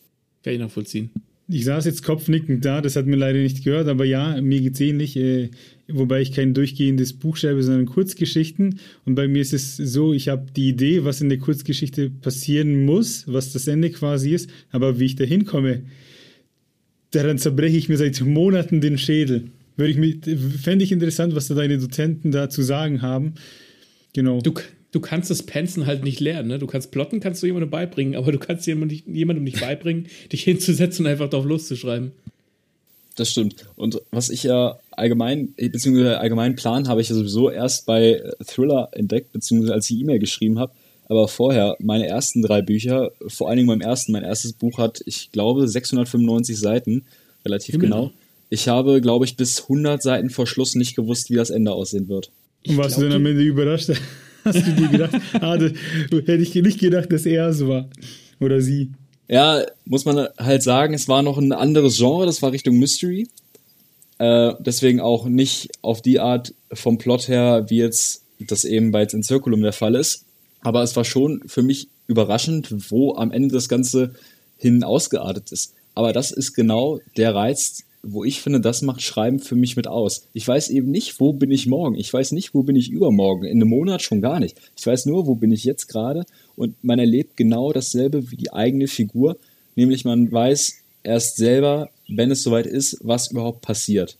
[0.43, 1.09] Kann ich nachvollziehen.
[1.47, 4.73] Ich saß jetzt kopfnickend da, das hat mir leider nicht gehört, aber ja, mir geht
[4.73, 5.51] es ähnlich, äh,
[5.87, 8.79] wobei ich kein durchgehendes Buch schreibe, sondern Kurzgeschichten.
[9.05, 12.85] Und bei mir ist es so, ich habe die Idee, was in der Kurzgeschichte passieren
[12.85, 15.83] muss, was das Ende quasi ist, aber wie ich da hinkomme,
[17.11, 19.51] daran zerbreche ich mir seit Monaten den Schädel.
[19.77, 20.17] Würde ich mich,
[20.61, 23.35] fände ich interessant, was da deine Dozenten da zu sagen haben.
[24.13, 24.39] Genau.
[24.39, 24.53] Du,
[24.91, 26.47] du kannst das Pensen halt nicht lernen.
[26.47, 26.59] Ne?
[26.59, 30.07] Du kannst plotten, kannst du jemandem beibringen, aber du kannst jemandem nicht, jemandem nicht beibringen,
[30.31, 32.13] dich hinzusetzen und einfach drauf loszuschreiben.
[33.15, 33.65] Das stimmt.
[33.75, 38.89] Und was ich ja allgemein, beziehungsweise allgemein Plan habe ich ja sowieso erst bei Thriller
[38.91, 40.73] entdeckt, beziehungsweise als ich E-Mail geschrieben habe.
[41.07, 45.01] Aber vorher, meine ersten drei Bücher, vor allen Dingen beim ersten, mein erstes Buch hat,
[45.05, 47.05] ich glaube, 695 Seiten,
[47.45, 47.89] relativ Himmel.
[47.89, 48.11] genau.
[48.49, 52.07] Ich habe, glaube ich, bis 100 Seiten vor Schluss nicht gewusst, wie das Ende aussehen
[52.07, 52.31] wird.
[52.67, 53.89] Und warst du denn am Ende überrascht?
[54.43, 55.71] Hast du dir gedacht, ah, das,
[56.11, 57.89] hätte ich nicht gedacht, dass er es war.
[58.39, 58.91] Oder sie.
[59.27, 63.27] Ja, muss man halt sagen, es war noch ein anderes Genre, das war Richtung Mystery.
[64.19, 69.03] Äh, deswegen auch nicht auf die Art vom Plot her, wie jetzt das eben bei
[69.03, 70.25] In Circulum der Fall ist.
[70.61, 74.13] Aber es war schon für mich überraschend, wo am Ende das Ganze
[74.57, 75.73] hin ausgeartet ist.
[75.95, 79.87] Aber das ist genau der Reiz wo ich finde, das macht Schreiben für mich mit
[79.87, 80.27] aus.
[80.33, 81.95] Ich weiß eben nicht, wo bin ich morgen.
[81.95, 83.45] Ich weiß nicht, wo bin ich übermorgen.
[83.45, 84.57] In einem Monat schon gar nicht.
[84.77, 86.25] Ich weiß nur, wo bin ich jetzt gerade.
[86.55, 89.37] Und man erlebt genau dasselbe wie die eigene Figur.
[89.75, 94.17] Nämlich man weiß erst selber, wenn es soweit ist, was überhaupt passiert.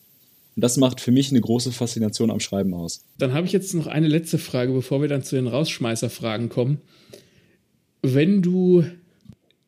[0.56, 3.04] Und das macht für mich eine große Faszination am Schreiben aus.
[3.18, 6.80] Dann habe ich jetzt noch eine letzte Frage, bevor wir dann zu den Rausschmeißerfragen kommen.
[8.02, 8.86] Wenn du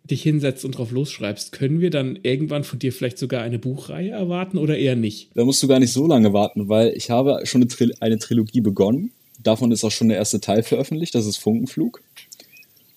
[0.10, 4.12] dich hinsetzt und drauf losschreibst, können wir dann irgendwann von dir vielleicht sogar eine Buchreihe
[4.12, 5.30] erwarten oder eher nicht?
[5.36, 8.18] Da musst du gar nicht so lange warten, weil ich habe schon eine, Tril eine
[8.18, 9.12] Trilogie begonnen.
[9.44, 12.02] Davon ist auch schon der erste Teil veröffentlicht, das ist Funkenflug.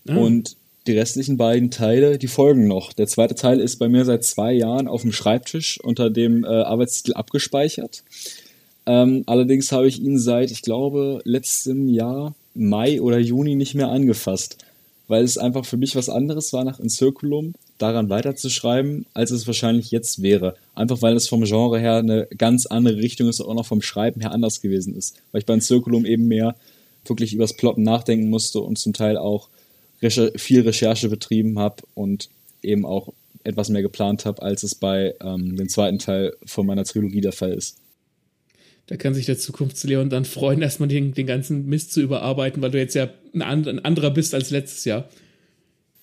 [0.09, 0.17] Ah.
[0.17, 0.57] Und
[0.87, 2.93] die restlichen beiden Teile, die folgen noch.
[2.93, 6.49] Der zweite Teil ist bei mir seit zwei Jahren auf dem Schreibtisch unter dem äh,
[6.49, 8.03] Arbeitstitel abgespeichert.
[8.87, 13.89] Ähm, allerdings habe ich ihn seit, ich glaube, letztem Jahr, Mai oder Juni nicht mehr
[13.89, 14.57] angefasst
[15.11, 19.91] weil es einfach für mich was anderes war, nach Encirculum daran weiterzuschreiben, als es wahrscheinlich
[19.91, 20.55] jetzt wäre.
[20.77, 23.83] Einfach weil es vom Genre her eine ganz andere Richtung ist und auch noch vom
[23.83, 25.17] Schreiben her anders gewesen ist.
[25.33, 26.55] Weil ich bei Encirculum eben mehr
[27.05, 29.49] wirklich übers Plotten nachdenken musste und zum Teil auch
[30.01, 32.29] Recher viel Recherche betrieben habe und
[32.63, 36.85] eben auch etwas mehr geplant habe, als es bei ähm, dem zweiten Teil von meiner
[36.85, 37.80] Trilogie der Fall ist.
[38.91, 42.73] Da kann sich der Zukunftsleon dann freuen, erstmal den, den ganzen Mist zu überarbeiten, weil
[42.73, 45.09] du jetzt ja ein, ein anderer bist als letztes Jahr.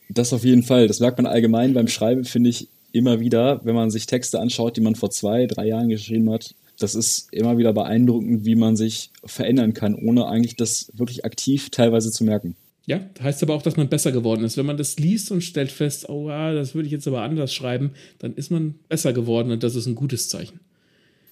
[0.07, 0.87] Das auf jeden Fall.
[0.87, 4.77] Das merkt man allgemein beim Schreiben, finde ich, immer wieder, wenn man sich Texte anschaut,
[4.77, 6.55] die man vor zwei, drei Jahren geschrieben hat.
[6.79, 11.69] Das ist immer wieder beeindruckend, wie man sich verändern kann, ohne eigentlich das wirklich aktiv
[11.71, 12.55] teilweise zu merken.
[12.85, 14.55] Ja, heißt aber auch, dass man besser geworden ist.
[14.55, 17.53] Wenn man das liest und stellt fest, oh, ja, das würde ich jetzt aber anders
[17.53, 20.61] schreiben, dann ist man besser geworden und das ist ein gutes Zeichen.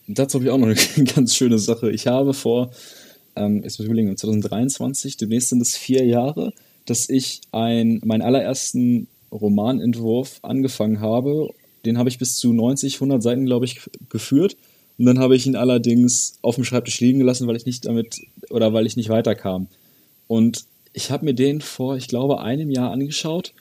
[0.07, 1.91] Dazu habe ich auch noch eine ganz schöne Sache.
[1.91, 2.71] Ich habe vor,
[3.35, 6.53] ähm, jetzt muss ich überlegen, 2023, demnächst sind es vier Jahre,
[6.85, 11.49] dass ich ein, meinen allerersten Romanentwurf angefangen habe.
[11.85, 14.55] Den habe ich bis zu 90, 100 Seiten, glaube ich, geführt.
[14.97, 18.21] Und dann habe ich ihn allerdings auf dem Schreibtisch liegen gelassen, weil ich nicht damit
[18.49, 19.67] oder weil ich nicht weiterkam.
[20.27, 23.53] Und ich habe mir den vor, ich glaube, einem Jahr angeschaut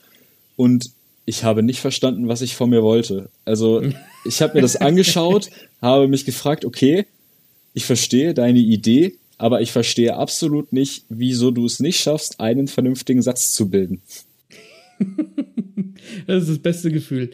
[0.55, 0.91] und
[1.25, 3.29] ich habe nicht verstanden, was ich von mir wollte.
[3.43, 3.81] Also
[4.25, 5.49] ich habe mir das angeschaut,
[5.85, 7.05] habe mich gefragt, okay,
[7.73, 12.67] ich verstehe deine Idee, aber ich verstehe absolut nicht, wieso du es nicht schaffst, einen
[12.67, 14.01] vernünftigen Satz zu bilden.
[16.27, 17.31] das ist das beste Gefühl.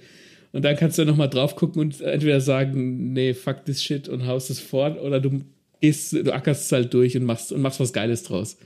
[0.52, 4.28] Und dann kannst du nochmal drauf gucken und entweder sagen, nee, fuck this shit und
[4.28, 5.41] haust es fort, oder du
[5.80, 8.58] gehst, du ackerst es halt durch und machst, und machst was Geiles draus.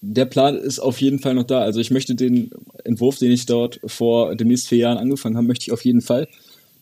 [0.00, 1.60] Der Plan ist auf jeden Fall noch da.
[1.60, 2.50] Also ich möchte den
[2.84, 6.28] Entwurf, den ich dort vor demnächst vier Jahren angefangen habe, möchte ich auf jeden Fall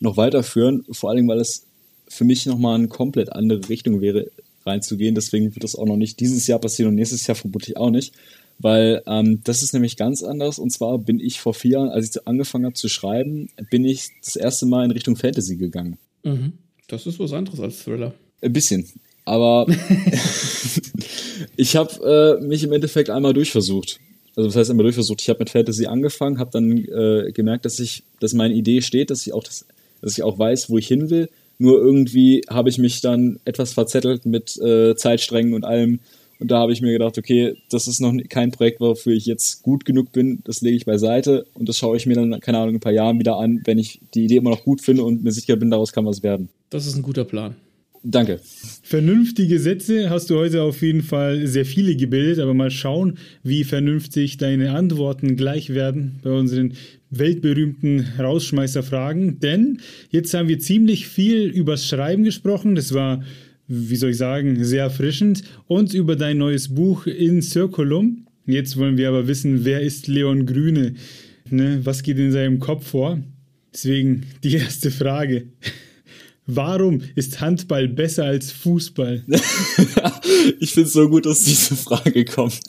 [0.00, 0.84] noch weiterführen.
[0.90, 1.66] Vor allem, weil es
[2.08, 4.30] für mich nochmal eine komplett andere Richtung wäre,
[4.64, 5.14] reinzugehen.
[5.14, 8.14] Deswegen wird das auch noch nicht dieses Jahr passieren und nächstes Jahr vermutlich auch nicht.
[8.58, 10.58] Weil ähm, das ist nämlich ganz anders.
[10.58, 14.08] Und zwar bin ich vor vier Jahren, als ich angefangen habe zu schreiben, bin ich
[14.24, 15.98] das erste Mal in Richtung Fantasy gegangen.
[16.24, 16.54] Mhm.
[16.88, 18.14] Das ist was anderes als Thriller.
[18.40, 18.86] Ein bisschen.
[19.24, 19.66] Aber
[21.56, 23.98] ich habe äh, mich im Endeffekt einmal durchversucht.
[24.36, 25.20] Also das heißt einmal durchversucht.
[25.20, 29.10] Ich habe mit Fantasy angefangen, habe dann äh, gemerkt, dass ich, dass meine Idee steht,
[29.10, 29.66] dass ich auch das,
[30.00, 31.28] dass ich auch weiß, wo ich hin will.
[31.58, 36.00] Nur irgendwie habe ich mich dann etwas verzettelt mit äh, Zeitsträngen und allem.
[36.38, 39.62] Und da habe ich mir gedacht, okay, das ist noch kein Projekt, wofür ich jetzt
[39.62, 40.40] gut genug bin.
[40.44, 42.92] Das lege ich beiseite und das schaue ich mir dann, keine Ahnung, in ein paar
[42.92, 45.70] Jahren wieder an, wenn ich die Idee immer noch gut finde und mir sicher bin,
[45.70, 46.50] daraus kann was werden.
[46.68, 47.56] Das ist ein guter Plan.
[48.08, 48.38] Danke.
[48.82, 53.64] Vernünftige Sätze hast du heute auf jeden Fall sehr viele gebildet, aber mal schauen, wie
[53.64, 56.74] vernünftig deine Antworten gleich werden bei unseren
[57.18, 59.40] weltberühmten Rausschmeißerfragen.
[59.40, 62.74] Denn jetzt haben wir ziemlich viel übers Schreiben gesprochen.
[62.74, 63.22] Das war,
[63.68, 65.42] wie soll ich sagen, sehr erfrischend.
[65.66, 68.26] Und über dein neues Buch in Circulum.
[68.46, 70.94] Jetzt wollen wir aber wissen, wer ist Leon Grüne?
[71.50, 71.80] Ne?
[71.84, 73.20] Was geht in seinem Kopf vor?
[73.72, 75.48] Deswegen die erste Frage.
[76.46, 79.24] Warum ist Handball besser als Fußball?
[80.60, 82.60] ich finde es so gut, dass diese Frage kommt.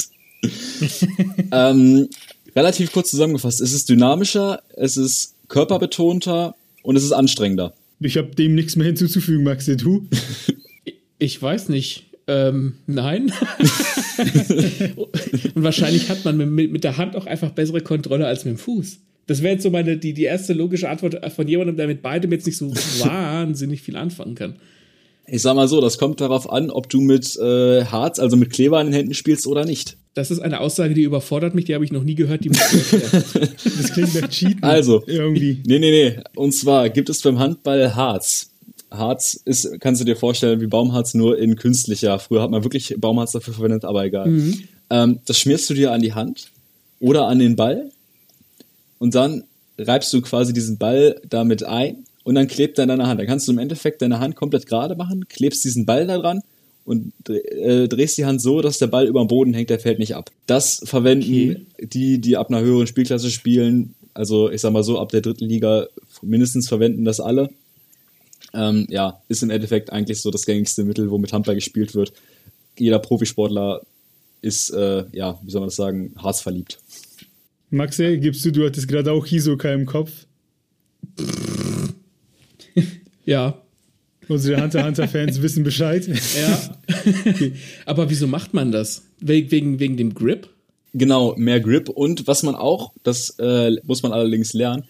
[1.51, 2.07] ähm,
[2.55, 3.61] relativ kurz zusammengefasst.
[3.61, 7.73] Es ist dynamischer, es ist körperbetonter und es ist anstrengender.
[7.99, 9.77] Ich habe dem nichts mehr hinzuzufügen, Maxi.
[9.77, 10.07] Du?
[11.19, 12.11] Ich weiß nicht.
[12.27, 13.31] Ähm, nein.
[15.55, 18.59] und wahrscheinlich hat man mit, mit der Hand auch einfach bessere Kontrolle als mit dem
[18.59, 18.99] Fuß.
[19.25, 22.31] Das wäre jetzt so meine, die, die erste logische Antwort von jemandem, der mit beidem
[22.31, 22.69] jetzt nicht so
[22.99, 24.57] wahnsinnig viel anfangen kann.
[25.29, 28.49] Ich sag mal so, das kommt darauf an, ob du mit äh, Harz, also mit
[28.51, 29.97] Kleber in den Händen spielst oder nicht.
[30.13, 32.59] Das ist eine Aussage, die überfordert mich, die habe ich noch nie gehört, die muss
[33.01, 34.63] Das klingt nach Cheaten.
[34.63, 35.61] Also, irgendwie.
[35.65, 36.19] Nee, nee, nee.
[36.35, 38.51] Und zwar gibt es beim Handball Harz.
[38.89, 42.19] Harz ist, kannst du dir vorstellen, wie Baumharz nur in künstlicher.
[42.19, 44.29] Früher hat man wirklich Baumharz dafür verwendet, aber egal.
[44.29, 44.63] Mhm.
[44.89, 46.51] Ähm, das schmierst du dir an die Hand
[46.99, 47.91] oder an den Ball
[48.99, 49.43] und dann
[49.77, 53.21] reibst du quasi diesen Ball damit ein und dann klebt er in deiner Hand.
[53.21, 56.41] Dann kannst du im Endeffekt deine Hand komplett gerade machen, klebst diesen Ball da dran
[56.83, 59.97] und äh, drehst die Hand so, dass der Ball über dem Boden hängt, der fällt
[59.97, 60.29] nicht ab.
[60.45, 61.65] Das verwenden okay.
[61.87, 65.45] die, die ab einer höheren Spielklasse spielen, also ich sag mal so, ab der dritten
[65.45, 65.87] Liga
[66.21, 67.49] mindestens verwenden das alle.
[68.53, 72.11] Ähm, ja, ist im Endeffekt eigentlich so das gängigste Mittel, womit Handball gespielt wird.
[72.77, 73.83] Jeder Profisportler
[74.41, 76.77] ist, äh, ja, wie soll man das sagen, harzverliebt.
[77.69, 80.11] Maxe, gibst du, du hattest gerade auch Hisoka im Kopf.
[83.27, 83.61] ja.
[84.27, 86.07] Unsere Hunter Hunter Fans wissen Bescheid.
[86.07, 86.75] Ja.
[87.85, 89.03] Aber wieso macht man das?
[89.19, 90.49] Wegen, wegen dem Grip?
[90.93, 91.89] Genau, mehr Grip.
[91.89, 94.85] Und was man auch, das äh, muss man allerdings lernen,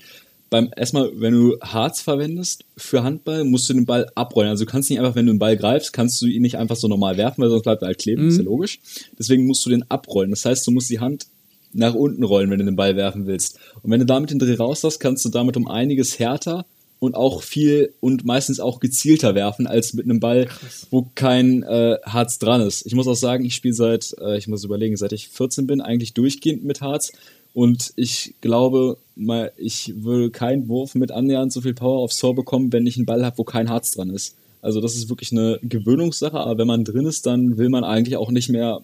[0.49, 4.49] beim erstmal, wenn du Harz verwendest für Handball, musst du den Ball abrollen.
[4.49, 6.77] Also du kannst nicht einfach, wenn du den Ball greifst, kannst du ihn nicht einfach
[6.77, 8.29] so normal werfen, weil sonst bleibt er halt kleben, mhm.
[8.29, 8.79] ist ja logisch.
[9.19, 10.29] Deswegen musst du den abrollen.
[10.29, 11.27] Das heißt, du musst die Hand
[11.73, 13.59] nach unten rollen, wenn du den Ball werfen willst.
[13.83, 16.65] Und wenn du damit den Dreh raus hast, kannst du damit um einiges härter
[16.99, 20.87] und auch viel und meistens auch gezielter werfen als mit einem Ball, Krass.
[20.89, 22.85] wo kein äh, Harz dran ist.
[22.85, 25.81] Ich muss auch sagen, ich spiele seit, äh, ich muss überlegen, seit ich 14 bin,
[25.81, 27.11] eigentlich durchgehend mit Harz.
[27.53, 32.35] Und ich glaube, mal, ich würde keinen Wurf mit annähernd so viel Power aufs Tor
[32.35, 34.35] bekommen, wenn ich einen Ball habe, wo kein Harz dran ist.
[34.61, 38.17] Also das ist wirklich eine Gewöhnungssache, aber wenn man drin ist, dann will man eigentlich
[38.17, 38.81] auch nicht mehr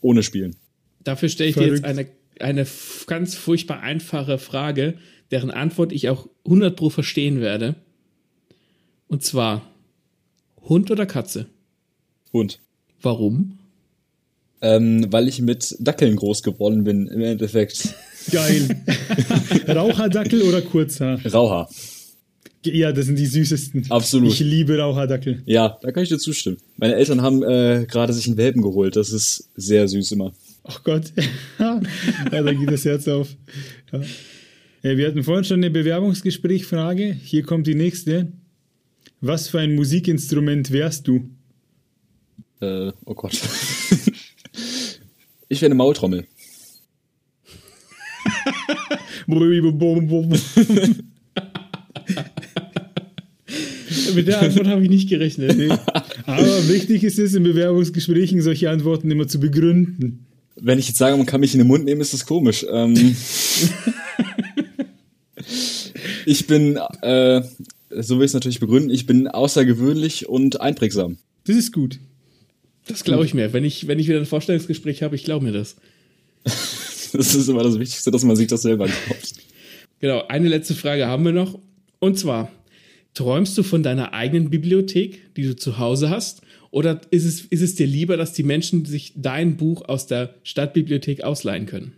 [0.00, 0.56] ohne spielen.
[1.02, 1.72] Dafür stelle ich Verrückt.
[1.72, 2.06] dir jetzt eine,
[2.40, 2.66] eine
[3.06, 4.94] ganz furchtbar einfache Frage,
[5.30, 7.74] deren Antwort ich auch 100 pro verstehen werde.
[9.08, 9.62] Und zwar,
[10.62, 11.46] Hund oder Katze?
[12.32, 12.60] Hund.
[13.00, 13.58] Warum?
[14.60, 17.94] Ähm, weil ich mit Dackeln groß geworden bin, im Endeffekt.
[18.30, 18.82] Geil.
[19.68, 21.20] Raucherdackel oder Kurzhaar?
[21.26, 21.68] Rauhaar.
[22.64, 23.86] Ja, das sind die süßesten.
[23.90, 24.32] Absolut.
[24.32, 25.42] Ich liebe Raucherdackel.
[25.44, 26.56] Ja, da kann ich dir zustimmen.
[26.78, 28.96] Meine Eltern haben äh, gerade sich einen Welpen geholt.
[28.96, 30.32] Das ist sehr süß immer.
[30.62, 31.12] Ach Gott,
[31.58, 31.80] ja,
[32.30, 33.28] da geht das Herz auf.
[33.92, 34.00] Ja.
[34.84, 37.16] Wir hatten vorhin schon eine Bewerbungsgesprächfrage.
[37.24, 38.30] Hier kommt die nächste.
[39.22, 41.30] Was für ein Musikinstrument wärst du?
[42.60, 43.32] Äh, oh Gott.
[45.48, 46.26] ich wäre eine Maultrommel.
[54.14, 55.56] Mit der Antwort habe ich nicht gerechnet.
[55.56, 55.70] Nee.
[56.26, 60.26] Aber wichtig ist es, in Bewerbungsgesprächen solche Antworten immer zu begründen.
[60.56, 62.66] Wenn ich jetzt sage, man kann mich in den Mund nehmen, ist das komisch.
[62.70, 63.16] Ähm,
[66.26, 67.42] ich bin, äh,
[67.90, 71.18] so will ich es natürlich begründen, ich bin außergewöhnlich und einprägsam.
[71.46, 71.98] Das ist gut.
[72.86, 73.52] Das glaube ich mir.
[73.52, 75.76] Wenn ich, wenn ich wieder ein Vorstellungsgespräch habe, ich glaube mir das.
[76.44, 79.34] das ist immer das Wichtigste, dass man sich das selber glaubt.
[80.00, 81.58] Genau, eine letzte Frage haben wir noch.
[81.98, 82.50] Und zwar,
[83.14, 86.42] träumst du von deiner eigenen Bibliothek, die du zu Hause hast?
[86.70, 90.34] Oder ist es, ist es dir lieber, dass die Menschen sich dein Buch aus der
[90.42, 91.92] Stadtbibliothek ausleihen können?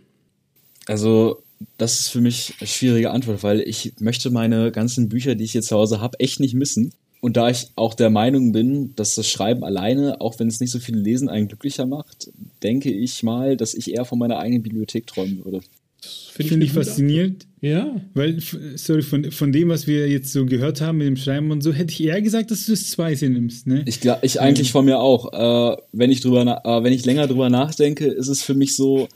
[0.85, 1.43] Also,
[1.77, 5.51] das ist für mich eine schwierige Antwort, weil ich möchte meine ganzen Bücher, die ich
[5.51, 6.91] hier zu Hause habe, echt nicht missen.
[7.19, 10.71] Und da ich auch der Meinung bin, dass das Schreiben alleine, auch wenn es nicht
[10.71, 12.29] so viel Lesen, einen glücklicher macht,
[12.61, 15.61] denke ich mal, dass ich eher von meiner eigenen Bibliothek träumen würde.
[16.31, 17.47] Finde find ich faszinierend.
[17.59, 17.99] Ja.
[18.13, 18.39] Weil,
[18.75, 21.73] sorry, von, von dem, was wir jetzt so gehört haben mit dem Schreiben und so,
[21.73, 23.83] hätte ich eher gesagt, dass du das Zweite nimmst, ne?
[23.87, 25.33] Ich, ich eigentlich von mir auch.
[25.33, 29.07] Äh, wenn, ich drüber, äh, wenn ich länger drüber nachdenke, ist es für mich so,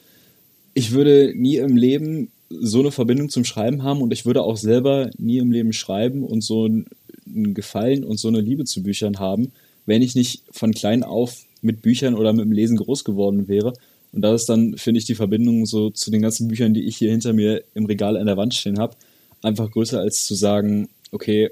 [0.74, 4.58] ich würde nie im Leben so eine Verbindung zum Schreiben haben und ich würde auch
[4.58, 9.20] selber nie im Leben schreiben und so einen Gefallen und so eine Liebe zu Büchern
[9.20, 9.52] haben,
[9.86, 13.74] wenn ich nicht von klein auf mit Büchern oder mit dem Lesen groß geworden wäre.
[14.12, 16.98] Und da ist dann, finde ich, die Verbindung so zu den ganzen Büchern, die ich
[16.98, 18.96] hier hinter mir im Regal an der Wand stehen habe,
[19.42, 21.50] einfach größer als zu sagen, okay,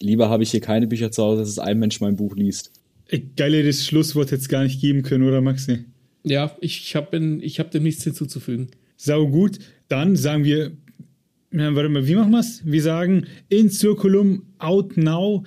[0.00, 2.72] lieber habe ich hier keine Bücher zu Hause, dass ein Mensch mein Buch liest.
[3.36, 5.84] Geileres Schlusswort jetzt gar nicht geben können, oder Maxi?
[6.24, 8.68] Ja, ich habe ich hab dem nichts hinzuzufügen.
[8.96, 9.58] Sau gut.
[9.88, 10.72] Dann sagen wir,
[11.52, 12.62] ja, warte mal, wie machen wir es?
[12.64, 15.44] Wir sagen in Circulum out now.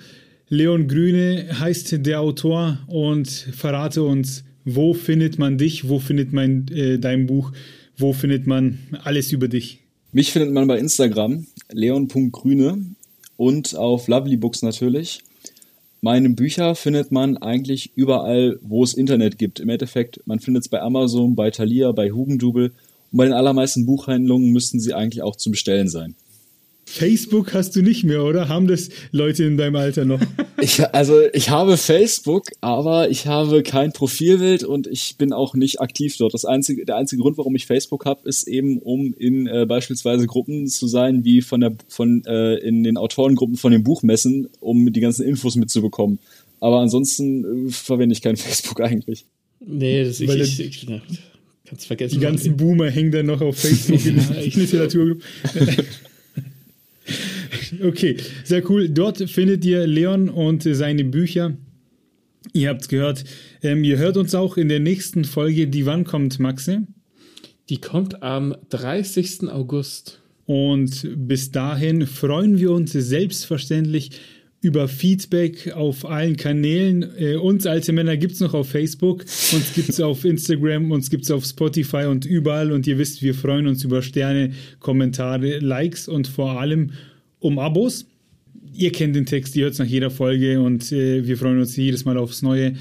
[0.48, 6.66] Leon Grüne heißt der Autor und verrate uns, wo findet man dich, wo findet man
[6.68, 7.52] äh, dein Buch,
[7.96, 9.80] wo findet man alles über dich?
[10.12, 12.78] Mich findet man bei Instagram, leon.grüne
[13.36, 15.20] und auf Lovely Books natürlich.
[16.00, 19.58] Meine Bücher findet man eigentlich überall, wo es Internet gibt.
[19.58, 22.72] Im Endeffekt, man findet es bei Amazon, bei Thalia, bei Hugendubel
[23.10, 26.14] und bei den allermeisten Buchhandlungen müssten sie eigentlich auch zu bestellen sein.
[26.88, 28.48] Facebook hast du nicht mehr, oder?
[28.48, 30.20] Haben das Leute in deinem Alter noch?
[30.60, 35.80] Ich, also ich habe Facebook, aber ich habe kein Profilbild und ich bin auch nicht
[35.80, 36.34] aktiv dort.
[36.34, 40.26] Das einzige, der einzige Grund, warum ich Facebook habe, ist eben, um in äh, beispielsweise
[40.26, 44.92] Gruppen zu sein, wie von der von äh, in den Autorengruppen von den Buchmessen, um
[44.92, 46.18] die ganzen Infos mitzubekommen.
[46.58, 49.26] Aber ansonsten äh, verwende ich kein Facebook eigentlich.
[49.64, 51.00] Nee, das ist ich, ich, ich,
[51.68, 52.14] Kannst vergessen.
[52.14, 55.22] Die ganzen Boomer hängen dann noch auf Facebook in der Literaturgruppe.
[57.82, 58.88] okay, sehr cool.
[58.88, 61.56] Dort findet ihr Leon und seine Bücher.
[62.52, 63.24] Ihr habt es gehört.
[63.62, 65.68] Ähm, ihr hört uns auch in der nächsten Folge.
[65.68, 66.86] Die wann kommt, Maxe?
[67.68, 69.50] Die kommt am 30.
[69.50, 70.20] August.
[70.46, 74.12] Und bis dahin freuen wir uns selbstverständlich
[74.60, 77.06] über Feedback auf allen Kanälen.
[77.18, 79.20] Äh, uns alte Männer gibt es noch auf Facebook,
[79.52, 82.72] uns gibt es auf Instagram, uns gibt es auf Spotify und überall.
[82.72, 86.92] Und ihr wisst, wir freuen uns über Sterne, Kommentare, Likes und vor allem
[87.40, 88.06] um Abos.
[88.72, 91.76] Ihr kennt den Text, ihr hört es nach jeder Folge und äh, wir freuen uns
[91.76, 92.74] jedes Mal aufs Neue.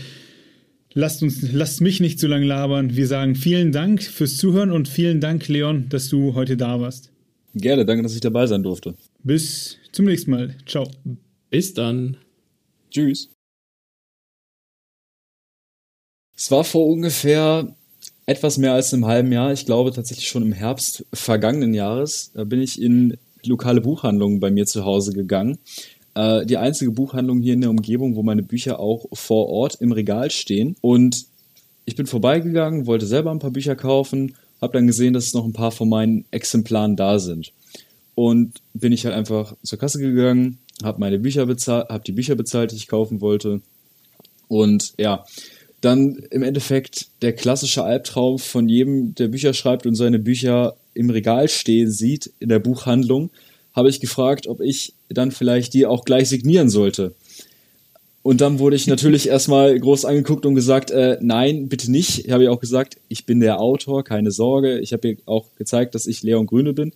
[0.93, 2.95] Lasst, uns, lasst mich nicht zu lange labern.
[2.95, 7.11] Wir sagen vielen Dank fürs Zuhören und vielen Dank, Leon, dass du heute da warst.
[7.53, 8.95] Gerne, danke, dass ich dabei sein durfte.
[9.23, 10.55] Bis zum nächsten Mal.
[10.65, 10.89] Ciao.
[11.49, 12.17] Bis dann.
[12.89, 13.29] Tschüss.
[16.35, 17.75] Es war vor ungefähr
[18.27, 22.43] etwas mehr als einem halben Jahr, ich glaube tatsächlich schon im Herbst vergangenen Jahres, da
[22.43, 23.17] bin ich in
[23.47, 25.57] lokale Buchhandlungen bei mir zu Hause gegangen.
[26.15, 29.91] Äh, die einzige Buchhandlung hier in der Umgebung, wo meine Bücher auch vor Ort im
[29.91, 30.75] Regal stehen.
[30.81, 31.25] Und
[31.85, 35.53] ich bin vorbeigegangen, wollte selber ein paar Bücher kaufen, habe dann gesehen, dass noch ein
[35.53, 37.53] paar von meinen Exemplaren da sind.
[38.15, 42.35] Und bin ich halt einfach zur Kasse gegangen, habe meine Bücher bezahlt, habe die Bücher
[42.35, 43.61] bezahlt, die ich kaufen wollte.
[44.47, 45.23] Und ja,
[45.81, 51.09] dann im Endeffekt der klassische Albtraum von jedem, der Bücher schreibt und seine Bücher im
[51.09, 53.29] Regal stehen sieht in der Buchhandlung,
[53.73, 57.13] habe ich gefragt, ob ich dann vielleicht die auch gleich signieren sollte.
[58.23, 62.25] Und dann wurde ich natürlich erstmal groß angeguckt und gesagt, äh, nein, bitte nicht.
[62.25, 64.79] Ich habe ja auch gesagt, ich bin der Autor, keine Sorge.
[64.79, 66.91] Ich habe ihr auch gezeigt, dass ich Leon Grüne bin.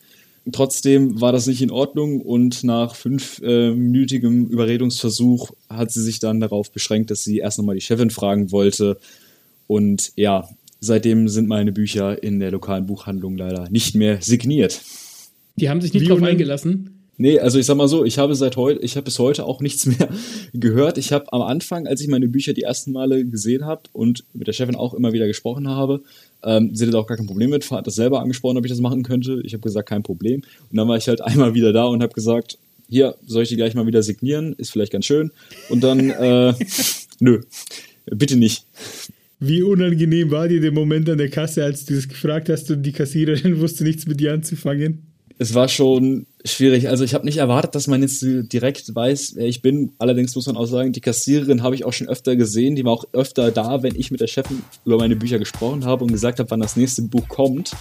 [0.51, 6.39] Trotzdem war das nicht in Ordnung und nach fünfminütigem äh, Überredungsversuch hat sie sich dann
[6.39, 8.97] darauf beschränkt, dass sie erst nochmal die Chefin fragen wollte.
[9.67, 14.81] Und ja, seitdem sind meine Bücher in der lokalen Buchhandlung leider nicht mehr signiert.
[15.57, 17.00] Die haben sich nicht Wie drauf eingelassen?
[17.21, 19.61] Nee, also ich sag mal so, ich habe seit heute, ich habe bis heute auch
[19.61, 20.09] nichts mehr
[20.55, 20.97] gehört.
[20.97, 24.47] Ich habe am Anfang, als ich meine Bücher die ersten Male gesehen habe und mit
[24.47, 26.01] der Chefin auch immer wieder gesprochen habe,
[26.41, 28.79] ähm, sie hat auch gar kein Problem mit, hat das selber angesprochen, ob ich das
[28.79, 29.39] machen könnte.
[29.43, 30.41] Ich habe gesagt, kein Problem.
[30.71, 32.57] Und dann war ich halt einmal wieder da und habe gesagt,
[32.89, 34.53] hier, soll ich die gleich mal wieder signieren?
[34.57, 35.29] Ist vielleicht ganz schön.
[35.69, 36.55] Und dann, äh,
[37.19, 37.41] nö,
[38.07, 38.65] bitte nicht.
[39.39, 42.81] Wie unangenehm war dir der Moment an der Kasse, als du es gefragt hast und
[42.81, 45.03] die Kassiererin wusste nichts mit dir anzufangen?
[45.37, 46.89] Es war schon schwierig.
[46.89, 49.93] Also ich habe nicht erwartet, dass man jetzt direkt weiß, wer ich bin.
[49.97, 52.75] Allerdings muss man auch sagen, die Kassiererin habe ich auch schon öfter gesehen.
[52.75, 56.03] Die war auch öfter da, wenn ich mit der Chefin über meine Bücher gesprochen habe
[56.03, 57.71] und gesagt habe, wann das nächste Buch kommt.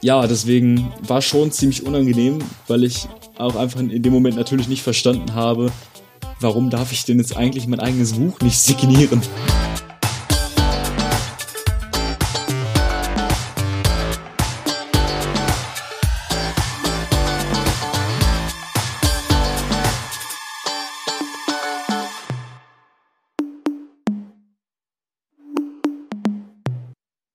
[0.00, 3.08] Ja, deswegen war schon ziemlich unangenehm, weil ich
[3.38, 5.70] auch einfach in dem Moment natürlich nicht verstanden habe,
[6.40, 9.22] warum darf ich denn jetzt eigentlich mein eigenes Buch nicht signieren.